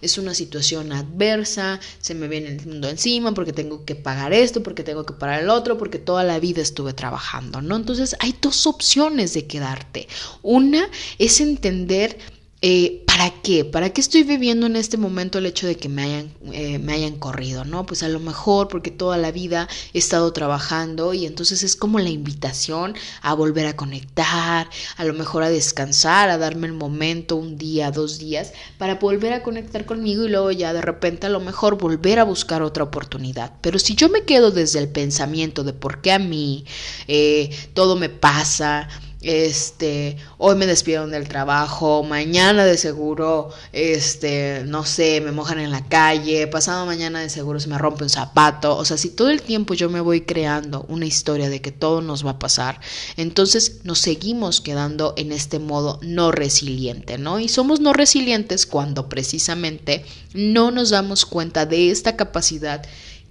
es 0.00 0.18
una 0.18 0.34
situación 0.34 0.92
adversa, 0.92 1.80
se 2.00 2.14
me 2.14 2.28
viene 2.28 2.48
el 2.48 2.66
mundo 2.66 2.88
encima 2.88 3.32
porque 3.32 3.52
tengo 3.52 3.84
que 3.84 3.94
pagar 3.94 4.32
esto, 4.32 4.62
porque 4.62 4.82
tengo 4.82 5.04
que 5.04 5.14
pagar 5.14 5.42
el 5.42 5.50
otro, 5.50 5.78
porque 5.78 5.98
toda 5.98 6.24
la 6.24 6.38
vida 6.38 6.62
estuve 6.62 6.92
trabajando, 6.92 7.62
¿no? 7.62 7.76
Entonces 7.76 8.16
hay 8.20 8.34
dos 8.40 8.66
opciones 8.66 9.34
de 9.34 9.46
quedarte. 9.46 10.08
Una 10.42 10.88
es 11.18 11.40
entender 11.40 12.18
eh, 12.66 13.04
¿para 13.06 13.28
qué? 13.42 13.66
¿Para 13.66 13.90
qué 13.90 14.00
estoy 14.00 14.22
viviendo 14.22 14.64
en 14.64 14.76
este 14.76 14.96
momento 14.96 15.36
el 15.36 15.44
hecho 15.44 15.66
de 15.66 15.76
que 15.76 15.90
me 15.90 16.02
hayan, 16.02 16.32
eh, 16.50 16.78
me 16.78 16.94
hayan 16.94 17.16
corrido? 17.18 17.66
¿no? 17.66 17.84
Pues 17.84 18.02
a 18.02 18.08
lo 18.08 18.20
mejor 18.20 18.68
porque 18.68 18.90
toda 18.90 19.18
la 19.18 19.32
vida 19.32 19.68
he 19.92 19.98
estado 19.98 20.32
trabajando 20.32 21.12
y 21.12 21.26
entonces 21.26 21.62
es 21.62 21.76
como 21.76 21.98
la 21.98 22.08
invitación 22.08 22.94
a 23.20 23.34
volver 23.34 23.66
a 23.66 23.76
conectar, 23.76 24.70
a 24.96 25.04
lo 25.04 25.12
mejor 25.12 25.42
a 25.42 25.50
descansar, 25.50 26.30
a 26.30 26.38
darme 26.38 26.66
el 26.66 26.72
momento, 26.72 27.36
un 27.36 27.58
día, 27.58 27.90
dos 27.90 28.18
días, 28.18 28.54
para 28.78 28.94
volver 28.94 29.34
a 29.34 29.42
conectar 29.42 29.84
conmigo 29.84 30.24
y 30.24 30.30
luego 30.30 30.50
ya 30.50 30.72
de 30.72 30.80
repente 30.80 31.26
a 31.26 31.30
lo 31.30 31.40
mejor 31.40 31.76
volver 31.76 32.18
a 32.18 32.24
buscar 32.24 32.62
otra 32.62 32.84
oportunidad. 32.84 33.52
Pero 33.60 33.78
si 33.78 33.94
yo 33.94 34.08
me 34.08 34.22
quedo 34.22 34.52
desde 34.52 34.78
el 34.78 34.88
pensamiento 34.88 35.64
de 35.64 35.74
por 35.74 36.00
qué 36.00 36.12
a 36.12 36.18
mí 36.18 36.64
eh, 37.08 37.50
todo 37.74 37.94
me 37.94 38.08
pasa, 38.08 38.88
este, 39.24 40.18
hoy 40.36 40.54
me 40.54 40.66
despidieron 40.66 41.10
del 41.10 41.26
trabajo, 41.26 42.02
mañana 42.02 42.64
de 42.64 42.76
seguro, 42.76 43.50
este, 43.72 44.62
no 44.66 44.84
sé, 44.84 45.20
me 45.20 45.32
mojan 45.32 45.58
en 45.58 45.70
la 45.70 45.86
calle, 45.88 46.46
pasado 46.46 46.84
mañana 46.84 47.20
de 47.20 47.30
seguro 47.30 47.58
se 47.58 47.68
me 47.68 47.78
rompe 47.78 48.04
un 48.04 48.10
zapato, 48.10 48.76
o 48.76 48.84
sea, 48.84 48.98
si 48.98 49.08
todo 49.08 49.30
el 49.30 49.42
tiempo 49.42 49.74
yo 49.74 49.88
me 49.88 50.00
voy 50.00 50.20
creando 50.22 50.84
una 50.88 51.06
historia 51.06 51.48
de 51.48 51.62
que 51.62 51.72
todo 51.72 52.02
nos 52.02 52.24
va 52.24 52.32
a 52.32 52.38
pasar, 52.38 52.80
entonces 53.16 53.80
nos 53.84 53.98
seguimos 53.98 54.60
quedando 54.60 55.14
en 55.16 55.32
este 55.32 55.58
modo 55.58 55.98
no 56.02 56.30
resiliente, 56.30 57.16
¿no? 57.16 57.40
Y 57.40 57.48
somos 57.48 57.80
no 57.80 57.92
resilientes 57.92 58.66
cuando 58.66 59.08
precisamente 59.08 60.04
no 60.34 60.70
nos 60.70 60.90
damos 60.90 61.24
cuenta 61.24 61.64
de 61.64 61.90
esta 61.90 62.16
capacidad 62.16 62.84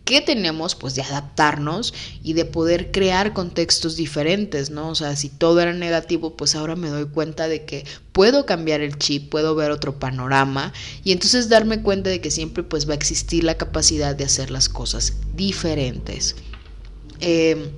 que 0.05 0.21
tenemos 0.21 0.75
pues 0.75 0.95
de 0.95 1.01
adaptarnos 1.01 1.93
y 2.23 2.33
de 2.33 2.45
poder 2.45 2.91
crear 2.91 3.33
contextos 3.33 3.95
diferentes, 3.95 4.69
¿no? 4.69 4.89
O 4.89 4.95
sea, 4.95 5.15
si 5.15 5.29
todo 5.29 5.61
era 5.61 5.73
negativo, 5.73 6.35
pues 6.35 6.55
ahora 6.55 6.75
me 6.75 6.89
doy 6.89 7.05
cuenta 7.05 7.47
de 7.47 7.63
que 7.63 7.85
puedo 8.11 8.45
cambiar 8.45 8.81
el 8.81 8.97
chip, 8.97 9.29
puedo 9.29 9.55
ver 9.55 9.71
otro 9.71 9.99
panorama 9.99 10.73
y 11.03 11.13
entonces 11.13 11.49
darme 11.49 11.81
cuenta 11.81 12.09
de 12.09 12.21
que 12.21 12.31
siempre 12.31 12.63
pues 12.63 12.87
va 12.87 12.93
a 12.93 12.97
existir 12.97 13.43
la 13.43 13.55
capacidad 13.55 14.15
de 14.15 14.25
hacer 14.25 14.51
las 14.51 14.67
cosas 14.69 15.13
diferentes. 15.35 16.35
Eh, 17.19 17.71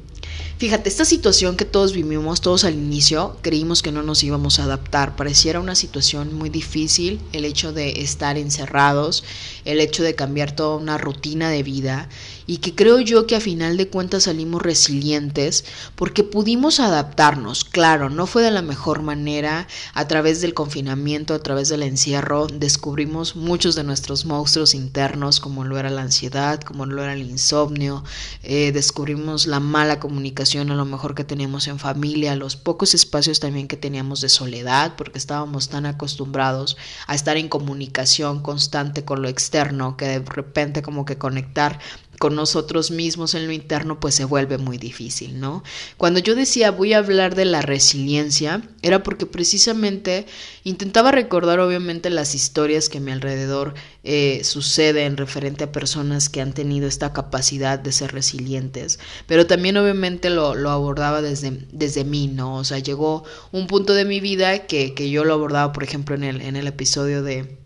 Fíjate, 0.58 0.88
esta 0.88 1.04
situación 1.04 1.58
que 1.58 1.66
todos 1.66 1.92
vivimos, 1.92 2.40
todos 2.40 2.64
al 2.64 2.76
inicio, 2.76 3.38
creímos 3.42 3.82
que 3.82 3.92
no 3.92 4.04
nos 4.04 4.24
íbamos 4.24 4.58
a 4.60 4.64
adaptar. 4.64 5.16
Pareciera 5.18 5.60
una 5.60 5.76
situación 5.76 6.34
muy 6.34 6.50
difícil 6.50 7.20
el 7.34 7.44
hecho 7.44 7.74
de 7.74 8.02
estar 8.02 8.38
encerrados, 8.38 9.26
el 9.66 9.82
hecho 9.82 10.02
de 10.02 10.16
cambiar 10.16 10.56
toda 10.56 10.78
una 10.78 10.98
rutina 10.98 11.50
de 11.50 11.64
vida 11.64 12.08
y 12.48 12.58
que 12.58 12.76
creo 12.76 13.00
yo 13.00 13.28
que 13.28 13.36
a 13.36 13.40
final 13.40 13.78
de 13.78 13.90
cuentas 13.90 14.24
salimos 14.24 14.62
resilientes 14.62 15.66
porque 15.96 16.24
pudimos 16.24 16.80
adaptarnos. 16.80 17.64
Claro, 17.64 18.10
no 18.10 18.28
fue 18.28 18.44
de 18.44 18.52
la 18.52 18.62
mejor 18.62 19.02
manera. 19.02 19.68
A 19.94 20.08
través 20.08 20.42
del 20.42 20.54
confinamiento, 20.54 21.34
a 21.34 21.40
través 21.40 21.70
del 21.70 21.84
encierro, 21.84 22.48
descubrimos 22.48 23.36
muchos 23.36 23.76
de 23.76 23.84
nuestros 23.84 24.26
monstruos 24.26 24.76
internos, 24.76 25.40
como 25.40 25.64
lo 25.64 25.78
era 25.78 25.90
la 25.90 26.02
ansiedad, 26.02 26.62
como 26.62 26.86
lo 26.86 27.04
era 27.04 27.14
el 27.14 27.24
insomnio. 27.24 28.04
Eh, 28.44 28.72
descubrimos 28.72 29.48
la 29.48 29.60
mala 29.60 30.00
comunicación 30.00 30.72
a 30.72 30.76
lo 30.76 30.86
mejor 30.86 31.16
que 31.16 31.24
teníamos 31.24 31.68
en 31.68 31.80
familia, 31.80 32.36
los 32.36 32.56
pocos 32.56 32.94
espacios 32.94 33.40
también 33.40 33.68
que 33.68 33.78
teníamos 33.78 34.22
de 34.22 34.30
soledad, 34.30 34.96
porque 34.96 35.18
estábamos 35.18 35.70
tan 35.70 35.86
acostumbrados 35.86 36.78
a 37.08 37.16
estar 37.16 37.38
en 37.38 37.50
comunicación 37.50 38.42
constante 38.42 39.04
con 39.04 39.22
lo 39.22 39.30
externo 39.30 39.98
que 39.98 40.06
de 40.06 40.20
repente 40.20 40.82
como 40.82 41.06
que 41.06 41.18
conectar 41.18 41.80
con 42.20 42.36
nosotros 42.36 42.92
mismos 42.92 43.34
en 43.36 43.48
lo 43.48 43.52
interno, 43.52 44.00
pues 44.00 44.16
se 44.16 44.26
vuelve 44.26 44.58
muy 44.58 44.78
difícil, 44.78 45.40
¿no? 45.40 45.64
Cuando 45.98 46.20
yo 46.20 46.36
decía 46.36 46.72
voy 46.72 46.94
a 46.94 47.00
hablar 47.00 47.36
de 47.36 47.46
la 47.46 47.62
resiliencia, 47.62 48.62
era 48.82 49.04
porque 49.04 49.26
precisamente 49.26 50.26
intentaba 50.64 51.12
recordar 51.12 51.60
obviamente 51.60 52.10
las 52.10 52.36
historias 52.36 52.90
que 52.90 53.00
a 53.00 53.02
mi 53.02 53.12
alrededor 53.12 53.74
eh, 54.04 54.42
suceden 54.44 55.18
referente 55.18 55.64
a 55.64 55.72
personas 55.72 56.30
que 56.30 56.42
han 56.42 56.54
tenido 56.54 56.88
esta 56.88 57.14
capacidad 57.14 57.80
de 57.80 57.92
ser 57.92 58.14
resilientes, 58.14 59.00
pero 59.28 59.48
también 59.48 59.78
obviamente 59.78 60.30
lo, 60.30 60.52
abordaba 60.70 61.22
desde, 61.22 61.66
desde 61.72 62.04
mí, 62.04 62.28
¿no? 62.28 62.56
O 62.58 62.64
sea, 62.64 62.80
llegó 62.80 63.24
un 63.52 63.68
punto 63.68 63.94
de 63.94 64.06
mi 64.06 64.20
vida 64.20 64.68
que, 64.68 64.94
que 64.94 65.10
yo 65.10 65.24
lo 65.24 65.34
abordaba, 65.34 65.74
por 65.74 65.84
ejemplo, 65.84 66.16
en 66.16 66.24
el, 66.24 66.42
en 66.42 66.56
el 66.56 66.68
episodio 66.68 67.24
de 67.24 67.65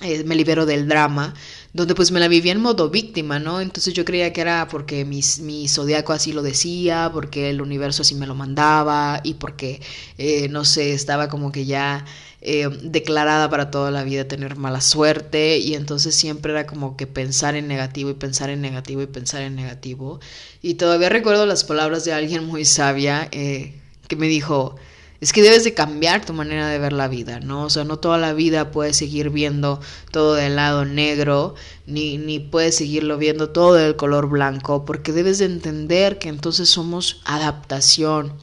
eh, 0.00 0.22
Me 0.24 0.34
libero 0.36 0.66
del 0.66 0.88
drama, 0.88 1.34
donde 1.72 1.94
pues 1.94 2.10
me 2.12 2.20
la 2.20 2.28
vivía 2.28 2.52
en 2.52 2.60
modo 2.60 2.90
víctima, 2.90 3.38
¿no? 3.38 3.60
Entonces 3.60 3.94
yo 3.94 4.04
creía 4.04 4.32
que 4.32 4.40
era 4.40 4.68
porque 4.68 5.04
mi, 5.04 5.22
zodiaco 5.68 6.12
así 6.12 6.32
lo 6.32 6.42
decía, 6.42 7.10
porque 7.12 7.50
el 7.50 7.60
universo 7.60 8.02
así 8.02 8.14
me 8.14 8.26
lo 8.26 8.34
mandaba 8.34 9.20
y 9.24 9.34
porque, 9.34 9.80
eh, 10.18 10.48
no 10.48 10.64
sé, 10.64 10.92
estaba 10.92 11.28
como 11.28 11.52
que 11.52 11.66
ya 11.66 12.04
eh, 12.40 12.68
declarada 12.82 13.50
para 13.50 13.70
toda 13.70 13.90
la 13.90 14.04
vida 14.04 14.28
tener 14.28 14.56
mala 14.56 14.80
suerte 14.80 15.58
y 15.58 15.74
entonces 15.74 16.14
siempre 16.14 16.52
era 16.52 16.66
como 16.66 16.96
que 16.96 17.06
pensar 17.06 17.56
en 17.56 17.66
negativo 17.68 18.10
y 18.10 18.14
pensar 18.14 18.50
en 18.50 18.60
negativo 18.60 19.02
y 19.02 19.06
pensar 19.06 19.42
en 19.42 19.56
negativo. 19.56 20.20
Y 20.62 20.74
todavía 20.74 21.08
recuerdo 21.08 21.46
las 21.46 21.64
palabras 21.64 22.04
de 22.04 22.12
alguien 22.12 22.44
muy 22.46 22.64
sabia 22.64 23.28
que 23.30 24.16
me 24.16 24.26
dijo, 24.28 24.76
es 25.20 25.32
que 25.32 25.42
debes 25.42 25.64
de 25.64 25.74
cambiar 25.74 26.24
tu 26.24 26.32
manera 26.32 26.68
de 26.68 26.78
ver 26.78 26.92
la 26.92 27.08
vida, 27.08 27.40
¿no? 27.40 27.64
O 27.64 27.70
sea, 27.70 27.84
no 27.84 27.98
toda 27.98 28.18
la 28.18 28.32
vida 28.32 28.70
puedes 28.70 28.96
seguir 28.96 29.30
viendo 29.30 29.80
todo 30.12 30.34
del 30.34 30.56
lado 30.56 30.84
negro, 30.84 31.54
ni, 31.86 32.18
ni 32.18 32.38
puedes 32.38 32.76
seguirlo 32.76 33.18
viendo 33.18 33.50
todo 33.50 33.74
del 33.74 33.96
color 33.96 34.28
blanco, 34.28 34.84
porque 34.84 35.12
debes 35.12 35.38
de 35.38 35.46
entender 35.46 36.18
que 36.18 36.28
entonces 36.28 36.68
somos 36.68 37.20
adaptación, 37.24 38.34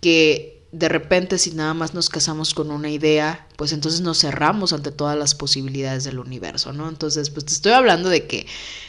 que 0.00 0.54
de 0.74 0.88
repente 0.88 1.38
si 1.38 1.52
nada 1.52 1.72
más 1.72 1.94
nos 1.94 2.08
casamos 2.08 2.52
con 2.52 2.72
una 2.72 2.90
idea, 2.90 3.46
pues 3.56 3.70
entonces 3.70 4.00
nos 4.00 4.18
cerramos 4.18 4.72
ante 4.72 4.90
todas 4.90 5.16
las 5.16 5.36
posibilidades 5.36 6.02
del 6.02 6.18
universo, 6.18 6.72
¿no? 6.72 6.88
Entonces, 6.88 7.30
pues 7.30 7.44
te 7.44 7.52
estoy 7.52 7.72
hablando 7.72 8.08
de 8.08 8.26
que 8.26 8.46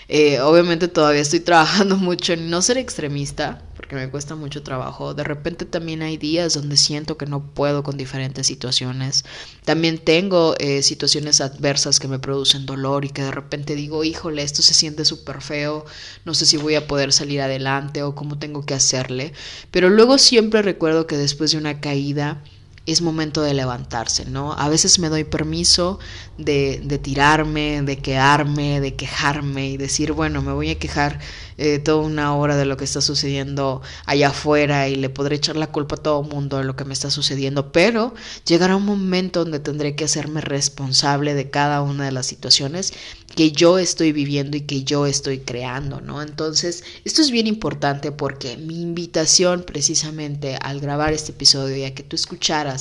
eh, 0.08 0.40
obviamente 0.40 0.88
todavía 0.88 1.22
estoy 1.22 1.42
trabajando 1.42 1.96
mucho 1.98 2.34
en 2.34 2.50
no 2.50 2.64
ser 2.64 2.80
extremista, 2.80 3.62
porque 3.86 3.98
me 3.98 4.10
cuesta 4.10 4.34
mucho 4.34 4.64
trabajo. 4.64 5.14
De 5.14 5.24
repente 5.24 5.64
también 5.64 6.02
hay 6.02 6.18
días 6.18 6.56
donde 6.56 6.76
siento 6.76 7.20
que 7.20 7.28
no 7.28 7.54
puedo 7.54 7.84
con 7.84 7.98
diferentes 7.98 8.48
situaciones. 8.48 9.26
También 9.64 10.00
tengo 10.00 10.56
eh, 10.58 10.82
situaciones 10.82 11.40
adversas 11.40 12.00
que 12.00 12.08
me 12.08 12.18
producen 12.18 12.66
dolor 12.66 13.06
y 13.06 13.10
que 13.10 13.22
de 13.22 13.30
repente 13.30 13.76
digo, 13.76 14.04
híjole, 14.04 14.42
esto 14.42 14.64
se 14.64 14.74
siente 14.74 15.06
súper 15.06 15.40
feo, 15.40 15.86
no 16.26 16.34
sé 16.34 16.48
si 16.48 16.58
voy 16.58 16.74
a 16.74 16.88
poder 16.88 17.14
salir 17.14 17.42
adelante 17.42 18.02
o 18.02 18.16
cómo 18.16 18.40
tengo 18.40 18.66
que 18.66 18.74
hacerle. 18.74 19.34
Pero 19.70 19.92
luego 19.92 20.18
siempre 20.18 20.64
recuerdo 20.64 21.06
que 21.06 21.18
después 21.18 21.52
de 21.52 21.60
una 21.60 21.80
caída, 21.80 22.42
es 22.86 23.02
momento 23.02 23.42
de 23.42 23.54
levantarse, 23.54 24.26
¿no? 24.26 24.54
A 24.54 24.70
veces 24.70 25.00
me 25.00 25.10
doy 25.10 25.24
permiso 25.24 26.00
de, 26.38 27.00
tirarme, 27.02 27.82
de 27.82 27.98
quedarme, 27.98 28.80
de 28.80 28.96
quejarme 28.96 29.70
y 29.72 29.78
decir, 29.78 30.12
bueno, 30.12 30.42
me 30.42 30.54
voy 30.54 30.70
a 30.70 30.78
quejar 30.78 31.20
eh, 31.58 31.80
toda 31.80 32.06
una 32.06 32.36
hora 32.36 32.56
de 32.58 32.66
lo 32.66 32.78
que 32.78 32.84
está 32.84 33.02
sucediendo 33.02 33.82
allá 34.06 34.30
afuera 34.30 34.88
y 34.88 34.96
le 34.96 35.10
podré 35.10 35.38
echar 35.38 35.56
la 35.56 35.68
culpa 35.68 35.96
a 35.96 36.04
todo 36.04 36.22
el 36.22 36.28
mundo 36.28 36.58
de 36.58 36.66
lo 36.66 36.76
que 36.76 36.86
me 36.86 36.94
está 36.94 37.10
sucediendo, 37.10 37.72
pero 37.72 38.14
llegará 38.46 38.76
un 38.76 38.86
momento 38.86 39.40
donde 39.44 39.60
tendré 39.60 39.96
que 39.96 40.06
hacerme 40.06 40.42
responsable 40.42 41.34
de 41.34 41.50
cada 41.50 41.82
una 41.82 42.06
de 42.06 42.12
las 42.12 42.28
situaciones 42.28 42.94
que 43.36 43.52
yo 43.52 43.80
estoy 43.80 44.12
viviendo 44.12 44.58
y 44.58 44.62
que 44.62 44.84
yo 44.84 45.06
estoy 45.06 45.40
creando, 45.40 46.02
¿no? 46.02 46.22
Entonces, 46.22 46.84
esto 47.04 47.22
es 47.22 47.32
bien 47.32 47.48
importante 47.48 48.12
porque 48.12 48.58
mi 48.58 48.82
invitación 48.82 49.64
precisamente 49.64 50.58
al 50.62 50.80
grabar 50.80 51.14
este 51.14 51.32
episodio 51.32 51.76
y 51.76 51.84
a 51.84 51.94
que 51.94 52.04
tú 52.04 52.16
escucharas 52.16 52.75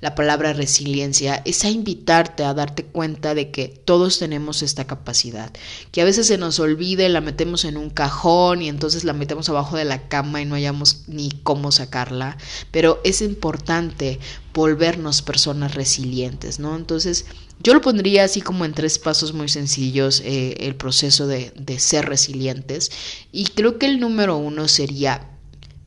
la 0.00 0.14
palabra 0.14 0.52
resiliencia 0.52 1.42
es 1.44 1.64
a 1.64 1.70
invitarte 1.70 2.44
a 2.44 2.54
darte 2.54 2.84
cuenta 2.84 3.34
de 3.34 3.50
que 3.50 3.68
todos 3.68 4.18
tenemos 4.18 4.62
esta 4.62 4.86
capacidad, 4.86 5.52
que 5.90 6.00
a 6.00 6.04
veces 6.04 6.26
se 6.26 6.38
nos 6.38 6.60
olvida 6.60 7.08
la 7.08 7.20
metemos 7.20 7.64
en 7.64 7.76
un 7.76 7.90
cajón 7.90 8.62
y 8.62 8.68
entonces 8.68 9.04
la 9.04 9.12
metemos 9.12 9.48
abajo 9.48 9.76
de 9.76 9.84
la 9.84 10.08
cama 10.08 10.40
y 10.40 10.44
no 10.44 10.54
hayamos 10.54 11.04
ni 11.08 11.30
cómo 11.42 11.72
sacarla, 11.72 12.36
pero 12.70 13.00
es 13.04 13.20
importante 13.22 14.18
volvernos 14.54 15.22
personas 15.22 15.74
resilientes, 15.74 16.58
¿no? 16.58 16.74
Entonces, 16.74 17.26
yo 17.62 17.74
lo 17.74 17.80
pondría 17.80 18.24
así 18.24 18.40
como 18.40 18.64
en 18.64 18.72
tres 18.72 18.98
pasos 18.98 19.32
muy 19.32 19.48
sencillos 19.48 20.20
eh, 20.24 20.54
el 20.60 20.74
proceso 20.74 21.26
de, 21.26 21.52
de 21.56 21.78
ser 21.78 22.06
resilientes 22.06 22.90
y 23.32 23.46
creo 23.46 23.78
que 23.78 23.86
el 23.86 24.00
número 24.00 24.36
uno 24.36 24.68
sería, 24.68 25.28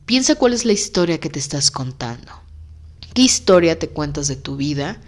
piensa 0.06 0.34
cuál 0.36 0.54
es 0.54 0.64
la 0.64 0.72
historia 0.72 1.20
que 1.20 1.30
te 1.30 1.38
estás 1.38 1.70
contando. 1.70 2.41
¿Qué 3.14 3.22
historia 3.22 3.78
te 3.78 3.88
cuentas 3.88 4.28
de 4.28 4.36
tu 4.36 4.56
vida? 4.56 4.98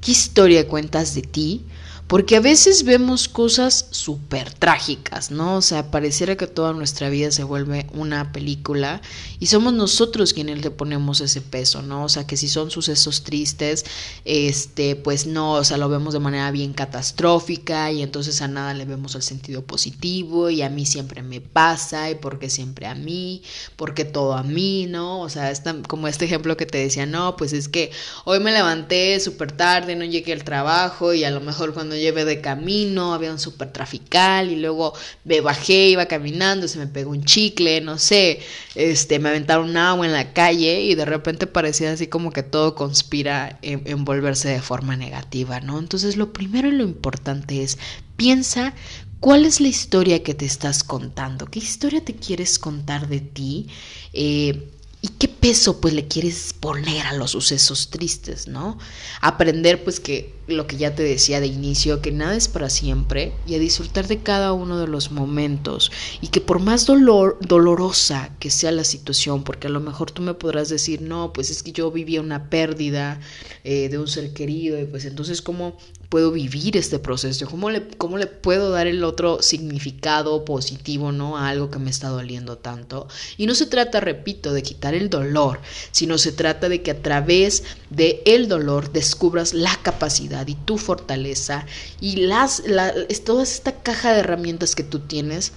¿Qué 0.00 0.12
historia 0.12 0.66
cuentas 0.68 1.14
de 1.14 1.22
ti? 1.22 1.66
Porque 2.06 2.36
a 2.36 2.40
veces 2.40 2.84
vemos 2.84 3.28
cosas 3.28 3.88
súper 3.90 4.54
trágicas, 4.54 5.32
¿no? 5.32 5.56
O 5.56 5.62
sea, 5.62 5.90
pareciera 5.90 6.36
que 6.36 6.46
toda 6.46 6.72
nuestra 6.72 7.10
vida 7.10 7.32
se 7.32 7.42
vuelve 7.42 7.86
una 7.92 8.30
película 8.30 9.00
y 9.40 9.46
somos 9.46 9.72
nosotros 9.72 10.32
quienes 10.32 10.62
le 10.62 10.70
ponemos 10.70 11.20
ese 11.20 11.40
peso, 11.40 11.82
¿no? 11.82 12.04
O 12.04 12.08
sea, 12.08 12.24
que 12.24 12.36
si 12.36 12.48
son 12.48 12.70
sucesos 12.70 13.24
tristes, 13.24 13.84
este, 14.24 14.94
pues 14.94 15.26
no, 15.26 15.54
o 15.54 15.64
sea, 15.64 15.78
lo 15.78 15.88
vemos 15.88 16.14
de 16.14 16.20
manera 16.20 16.52
bien 16.52 16.74
catastrófica 16.74 17.90
y 17.90 18.02
entonces 18.02 18.40
a 18.40 18.46
nada 18.46 18.72
le 18.72 18.84
vemos 18.84 19.16
el 19.16 19.22
sentido 19.22 19.64
positivo 19.64 20.48
y 20.48 20.62
a 20.62 20.70
mí 20.70 20.86
siempre 20.86 21.22
me 21.22 21.40
pasa 21.40 22.08
y 22.08 22.14
porque 22.14 22.50
siempre 22.50 22.86
a 22.86 22.94
mí, 22.94 23.42
porque 23.74 24.04
todo 24.04 24.34
a 24.34 24.44
mí, 24.44 24.86
¿no? 24.86 25.22
O 25.22 25.28
sea, 25.28 25.50
está 25.50 25.74
como 25.88 26.06
este 26.06 26.26
ejemplo 26.26 26.56
que 26.56 26.66
te 26.66 26.78
decía, 26.78 27.04
no, 27.04 27.36
pues 27.36 27.52
es 27.52 27.68
que 27.68 27.90
hoy 28.24 28.38
me 28.38 28.52
levanté 28.52 29.18
súper 29.18 29.50
tarde, 29.50 29.96
no 29.96 30.04
llegué 30.04 30.32
al 30.32 30.44
trabajo 30.44 31.12
y 31.12 31.24
a 31.24 31.32
lo 31.32 31.40
mejor 31.40 31.74
cuando 31.74 31.95
llevé 31.96 32.24
de 32.24 32.40
camino, 32.40 33.14
había 33.14 33.32
un 33.32 33.38
super 33.38 33.72
trafical 33.72 34.50
y 34.50 34.56
luego 34.56 34.92
me 35.24 35.40
bajé, 35.40 35.88
iba 35.88 36.06
caminando, 36.06 36.68
se 36.68 36.78
me 36.78 36.86
pegó 36.86 37.10
un 37.10 37.24
chicle, 37.24 37.80
no 37.80 37.98
sé, 37.98 38.40
este, 38.74 39.18
me 39.18 39.30
aventaron 39.30 39.76
agua 39.76 40.06
en 40.06 40.12
la 40.12 40.32
calle 40.32 40.82
y 40.82 40.94
de 40.94 41.04
repente 41.04 41.46
parecía 41.46 41.92
así 41.92 42.06
como 42.06 42.32
que 42.32 42.42
todo 42.42 42.74
conspira 42.74 43.58
en, 43.62 44.04
volverse 44.04 44.48
de 44.48 44.62
forma 44.62 44.96
negativa, 44.96 45.60
¿no? 45.60 45.78
Entonces 45.78 46.16
lo 46.16 46.32
primero 46.32 46.68
y 46.68 46.72
lo 46.72 46.84
importante 46.84 47.62
es 47.62 47.78
piensa 48.16 48.74
¿Cuál 49.20 49.46
es 49.46 49.60
la 49.60 49.68
historia 49.68 50.22
que 50.22 50.34
te 50.34 50.44
estás 50.44 50.84
contando? 50.84 51.46
¿Qué 51.46 51.58
historia 51.58 52.04
te 52.04 52.14
quieres 52.14 52.58
contar 52.58 53.08
de 53.08 53.20
ti? 53.20 53.66
Eh, 54.12 54.70
¿Y 55.00 55.08
qué 55.08 55.28
peso 55.28 55.80
pues 55.80 55.94
le 55.94 56.06
quieres 56.06 56.52
poner 56.52 57.06
a 57.06 57.14
los 57.14 57.30
sucesos 57.30 57.90
tristes, 57.90 58.46
no? 58.46 58.78
Aprender 59.20 59.84
pues 59.84 60.00
que 60.00 60.35
lo 60.46 60.66
que 60.66 60.76
ya 60.76 60.94
te 60.94 61.02
decía 61.02 61.40
de 61.40 61.46
inicio, 61.46 62.00
que 62.00 62.12
nada 62.12 62.36
es 62.36 62.48
para 62.48 62.70
siempre 62.70 63.32
y 63.46 63.54
a 63.54 63.58
disfrutar 63.58 64.06
de 64.06 64.18
cada 64.18 64.52
uno 64.52 64.78
de 64.78 64.86
los 64.86 65.10
momentos 65.10 65.90
y 66.20 66.28
que 66.28 66.40
por 66.40 66.60
más 66.60 66.86
dolor, 66.86 67.38
dolorosa 67.40 68.30
que 68.38 68.50
sea 68.50 68.72
la 68.72 68.84
situación, 68.84 69.42
porque 69.42 69.66
a 69.66 69.70
lo 69.70 69.80
mejor 69.80 70.10
tú 70.10 70.22
me 70.22 70.34
podrás 70.34 70.68
decir, 70.68 71.02
no, 71.02 71.32
pues 71.32 71.50
es 71.50 71.62
que 71.62 71.72
yo 71.72 71.90
vivía 71.90 72.20
una 72.20 72.48
pérdida 72.48 73.20
eh, 73.64 73.88
de 73.88 73.98
un 73.98 74.08
ser 74.08 74.32
querido 74.32 74.78
y 74.80 74.84
pues 74.84 75.04
entonces 75.04 75.42
cómo 75.42 75.76
puedo 76.08 76.32
vivir 76.32 76.76
este 76.76 76.98
proceso, 76.98 77.46
¿Cómo 77.46 77.70
le, 77.70 77.86
cómo 77.88 78.18
le 78.18 78.26
puedo 78.26 78.70
dar 78.70 78.86
el 78.86 79.04
otro 79.04 79.42
significado 79.42 80.44
positivo, 80.44 81.12
¿no? 81.12 81.36
A 81.36 81.48
algo 81.48 81.70
que 81.70 81.78
me 81.78 81.90
está 81.90 82.08
doliendo 82.08 82.58
tanto. 82.58 83.08
Y 83.36 83.46
no 83.46 83.54
se 83.54 83.66
trata, 83.66 84.00
repito, 84.00 84.52
de 84.52 84.62
quitar 84.62 84.94
el 84.94 85.10
dolor, 85.10 85.60
sino 85.90 86.18
se 86.18 86.32
trata 86.32 86.68
de 86.68 86.82
que 86.82 86.92
a 86.92 87.02
través 87.02 87.64
de 87.90 88.22
el 88.26 88.48
dolor 88.48 88.92
descubras 88.92 89.54
la 89.54 89.76
capacidad 89.82 90.35
y 90.46 90.54
tu 90.54 90.78
fortaleza 90.78 91.66
y 92.00 92.16
las, 92.16 92.62
la, 92.66 92.92
toda 93.24 93.42
esta 93.42 93.82
caja 93.82 94.12
de 94.12 94.20
herramientas 94.20 94.74
que 94.74 94.82
tú 94.82 95.00
tienes 95.00 95.52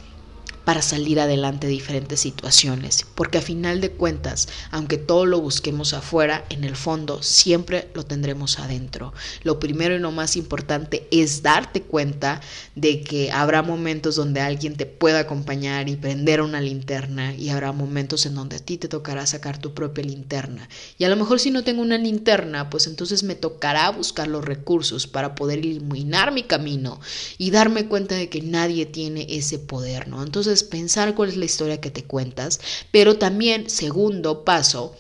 para 0.70 0.84
salir 0.84 1.20
adelante 1.20 1.66
de 1.66 1.74
diferentes 1.74 2.20
situaciones, 2.20 3.04
porque 3.16 3.40
a 3.40 3.42
final 3.42 3.82
de 3.82 3.90
cuentas, 3.90 4.48
aunque 4.70 5.00
todo 5.00 5.26
lo 5.26 5.42
busquemos 5.42 5.96
afuera, 5.96 6.46
en 6.52 6.64
el 6.64 6.76
fondo 6.76 7.24
siempre 7.24 7.90
lo 7.96 8.06
tendremos 8.06 8.60
adentro. 8.60 9.12
Lo 9.42 9.60
primero 9.60 9.96
y 9.96 10.00
lo 10.00 10.12
más 10.12 10.36
importante 10.36 11.08
es 11.10 11.42
darte 11.42 11.82
cuenta 11.82 12.40
de 12.76 13.02
que 13.02 13.32
habrá 13.32 13.64
momentos 13.64 14.16
donde 14.16 14.42
alguien 14.42 14.78
te 14.78 14.86
pueda 14.86 15.22
acompañar 15.22 15.90
y 15.90 15.96
prender 15.96 16.40
una 16.40 16.62
linterna 16.62 17.34
y 17.34 17.50
habrá 17.50 17.72
momentos 17.72 18.28
en 18.28 18.36
donde 18.36 18.58
a 18.58 18.60
ti 18.60 18.78
te 18.78 18.88
tocará 18.88 19.26
sacar 19.26 19.58
tu 19.58 19.74
propia 19.74 20.04
linterna. 20.04 20.70
Y 21.00 21.04
a 21.04 21.10
lo 21.10 21.16
mejor 21.16 21.40
si 21.40 21.50
no 21.50 21.64
tengo 21.64 21.82
una 21.82 21.98
linterna, 21.98 22.70
pues 22.70 22.86
entonces 22.86 23.24
me 23.24 23.34
tocará 23.34 23.90
buscar 23.90 24.28
los 24.28 24.46
recursos 24.46 25.08
para 25.08 25.34
poder 25.34 25.66
iluminar 25.66 26.32
mi 26.32 26.44
camino 26.44 27.00
y 27.40 27.50
darme 27.50 27.88
cuenta 27.88 28.14
de 28.14 28.30
que 28.30 28.44
nadie 28.44 28.86
tiene 28.86 29.26
ese 29.30 29.58
poder, 29.58 30.08
¿no? 30.08 30.22
Entonces 30.22 30.59
pensar 30.64 31.16
cuál 31.16 31.30
es 31.30 31.38
la 31.38 31.46
historia 31.46 31.82
que 31.82 31.92
te 31.92 32.04
cuentas, 32.04 32.60
pero 32.92 33.18
también, 33.18 33.70
segundo 33.70 34.44
paso, 34.44 34.96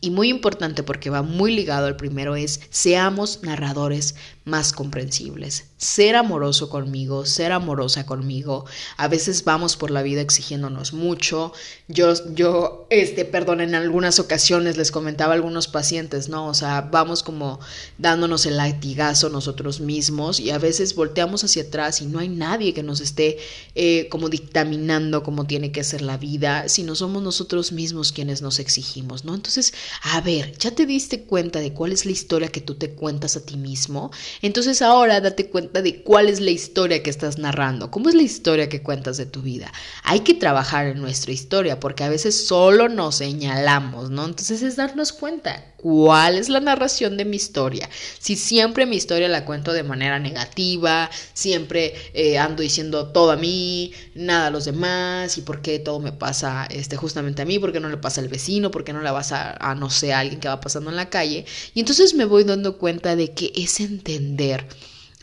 y 0.00 0.10
muy 0.10 0.28
importante 0.28 0.82
porque 0.82 1.10
va 1.10 1.22
muy 1.22 1.54
ligado 1.54 1.86
al 1.86 1.96
primero 1.96 2.36
es 2.36 2.60
seamos 2.70 3.42
narradores 3.42 4.14
más 4.48 4.72
comprensibles. 4.72 5.66
Ser 5.76 6.16
amoroso 6.16 6.68
conmigo, 6.68 7.24
ser 7.24 7.52
amorosa 7.52 8.06
conmigo. 8.06 8.64
A 8.96 9.06
veces 9.06 9.44
vamos 9.44 9.76
por 9.76 9.90
la 9.90 10.02
vida 10.02 10.20
exigiéndonos 10.20 10.92
mucho. 10.92 11.52
Yo, 11.86 12.12
yo, 12.34 12.86
este, 12.90 13.24
perdón, 13.24 13.60
en 13.60 13.74
algunas 13.74 14.18
ocasiones 14.18 14.76
les 14.76 14.90
comentaba 14.90 15.32
a 15.32 15.36
algunos 15.36 15.68
pacientes, 15.68 16.28
¿no? 16.28 16.48
O 16.48 16.54
sea, 16.54 16.80
vamos 16.80 17.22
como 17.22 17.60
dándonos 17.98 18.46
el 18.46 18.56
latigazo 18.56 19.28
nosotros 19.28 19.80
mismos 19.80 20.40
y 20.40 20.50
a 20.50 20.58
veces 20.58 20.94
volteamos 20.94 21.44
hacia 21.44 21.62
atrás 21.62 22.00
y 22.02 22.06
no 22.06 22.18
hay 22.18 22.28
nadie 22.28 22.74
que 22.74 22.82
nos 22.82 23.00
esté 23.00 23.38
eh, 23.74 24.08
como 24.10 24.28
dictaminando 24.28 25.22
cómo 25.22 25.46
tiene 25.46 25.70
que 25.72 25.84
ser 25.84 26.02
la 26.02 26.16
vida, 26.16 26.68
sino 26.68 26.94
somos 26.94 27.22
nosotros 27.22 27.72
mismos 27.72 28.12
quienes 28.12 28.42
nos 28.42 28.58
exigimos, 28.58 29.24
¿no? 29.24 29.34
Entonces, 29.34 29.74
a 30.02 30.20
ver, 30.20 30.56
¿ya 30.58 30.70
te 30.70 30.86
diste 30.86 31.22
cuenta 31.22 31.60
de 31.60 31.72
cuál 31.72 31.92
es 31.92 32.06
la 32.06 32.12
historia 32.12 32.48
que 32.48 32.60
tú 32.60 32.74
te 32.74 32.90
cuentas 32.90 33.36
a 33.36 33.44
ti 33.44 33.56
mismo? 33.56 34.10
Entonces 34.40 34.82
ahora 34.82 35.20
date 35.20 35.48
cuenta 35.48 35.82
de 35.82 36.02
cuál 36.02 36.28
es 36.28 36.40
la 36.40 36.50
historia 36.50 37.02
que 37.02 37.10
estás 37.10 37.38
narrando, 37.38 37.90
cómo 37.90 38.08
es 38.08 38.14
la 38.14 38.22
historia 38.22 38.68
que 38.68 38.82
cuentas 38.82 39.16
de 39.16 39.26
tu 39.26 39.42
vida. 39.42 39.72
Hay 40.04 40.20
que 40.20 40.34
trabajar 40.34 40.86
en 40.86 41.00
nuestra 41.00 41.32
historia 41.32 41.80
porque 41.80 42.04
a 42.04 42.08
veces 42.08 42.46
solo 42.46 42.88
nos 42.88 43.16
señalamos, 43.16 44.10
¿no? 44.10 44.24
Entonces 44.24 44.62
es 44.62 44.76
darnos 44.76 45.12
cuenta 45.12 45.74
cuál 45.76 46.36
es 46.36 46.48
la 46.48 46.60
narración 46.60 47.16
de 47.16 47.24
mi 47.24 47.36
historia. 47.36 47.88
Si 48.18 48.36
siempre 48.36 48.86
mi 48.86 48.96
historia 48.96 49.28
la 49.28 49.44
cuento 49.44 49.72
de 49.72 49.82
manera 49.82 50.18
negativa, 50.18 51.10
siempre 51.32 51.94
eh, 52.14 52.38
ando 52.38 52.62
diciendo 52.62 53.08
todo 53.08 53.32
a 53.32 53.36
mí, 53.36 53.92
nada 54.14 54.48
a 54.48 54.50
los 54.50 54.64
demás 54.64 55.38
y 55.38 55.42
por 55.42 55.62
qué 55.62 55.78
todo 55.78 56.00
me 56.00 56.12
pasa 56.12 56.66
este, 56.70 56.96
justamente 56.96 57.42
a 57.42 57.44
mí, 57.44 57.58
por 57.58 57.72
qué 57.72 57.80
no 57.80 57.88
le 57.88 57.96
pasa 57.96 58.20
al 58.20 58.28
vecino, 58.28 58.70
por 58.70 58.84
qué 58.84 58.92
no 58.92 59.02
le 59.02 59.10
pasa 59.10 59.56
a, 59.60 59.74
no 59.74 59.90
sé, 59.90 60.12
a 60.12 60.20
alguien 60.20 60.40
que 60.40 60.48
va 60.48 60.60
pasando 60.60 60.90
en 60.90 60.96
la 60.96 61.10
calle. 61.10 61.44
Y 61.74 61.80
entonces 61.80 62.14
me 62.14 62.24
voy 62.24 62.44
dando 62.44 62.78
cuenta 62.78 63.16
de 63.16 63.32
que 63.32 63.52
es 63.54 63.80
entender 63.80 64.27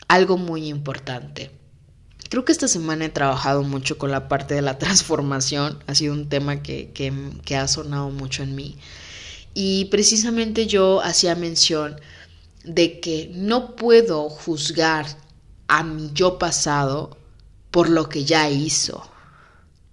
algo 0.08 0.36
muy 0.38 0.68
importante. 0.68 1.50
Creo 2.28 2.44
que 2.44 2.52
esta 2.52 2.68
semana 2.68 3.04
he 3.04 3.08
trabajado 3.08 3.62
mucho 3.62 3.98
con 3.98 4.10
la 4.10 4.28
parte 4.28 4.54
de 4.54 4.62
la 4.62 4.78
transformación, 4.80 5.82
ha 5.86 5.94
sido 5.94 6.12
un 6.12 6.28
tema 6.28 6.62
que, 6.62 6.90
que, 6.92 7.12
que 7.44 7.56
ha 7.56 7.68
sonado 7.68 8.10
mucho 8.10 8.42
en 8.42 8.54
mí. 8.54 8.76
Y 9.54 9.86
precisamente 9.86 10.66
yo 10.66 11.00
hacía 11.00 11.34
mención 11.34 12.00
de 12.64 13.00
que 13.00 13.30
no 13.34 13.76
puedo 13.76 14.28
juzgar 14.28 15.06
a 15.68 15.82
mi 15.82 16.10
yo 16.12 16.38
pasado 16.38 17.16
por 17.70 17.88
lo 17.88 18.08
que 18.08 18.24
ya 18.24 18.50
hizo, 18.50 19.08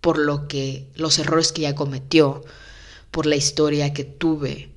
por 0.02 0.18
lo 0.18 0.48
que 0.48 0.88
los 0.96 1.20
errores 1.20 1.52
que 1.52 1.62
ya 1.62 1.76
cometió, 1.76 2.44
por 3.12 3.26
la 3.26 3.36
historia 3.36 3.94
que 3.94 4.04
tuve 4.04 4.73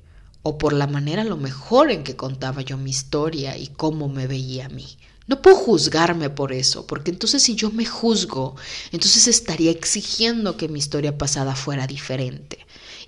o 0.47 0.57
por 0.57 0.71
la 0.71 0.87
manera 0.87 1.23
a 1.23 1.25
lo 1.25 1.35
mejor 1.35 1.91
en 1.91 2.03
que 2.05 2.15
contaba 2.15 2.61
yo 2.61 2.77
mi 2.77 2.89
historia 2.89 3.57
y 3.57 3.67
cómo 3.67 4.07
me 4.07 4.27
veía 4.27 4.67
a 4.67 4.69
mí. 4.69 4.87
No 5.27 5.41
puedo 5.41 5.57
juzgarme 5.57 6.29
por 6.29 6.53
eso, 6.53 6.87
porque 6.87 7.11
entonces 7.11 7.43
si 7.43 7.55
yo 7.55 7.69
me 7.69 7.85
juzgo, 7.85 8.55
entonces 8.93 9.27
estaría 9.27 9.71
exigiendo 9.71 10.55
que 10.55 10.69
mi 10.69 10.79
historia 10.79 11.17
pasada 11.17 11.53
fuera 11.53 11.85
diferente. 11.85 12.59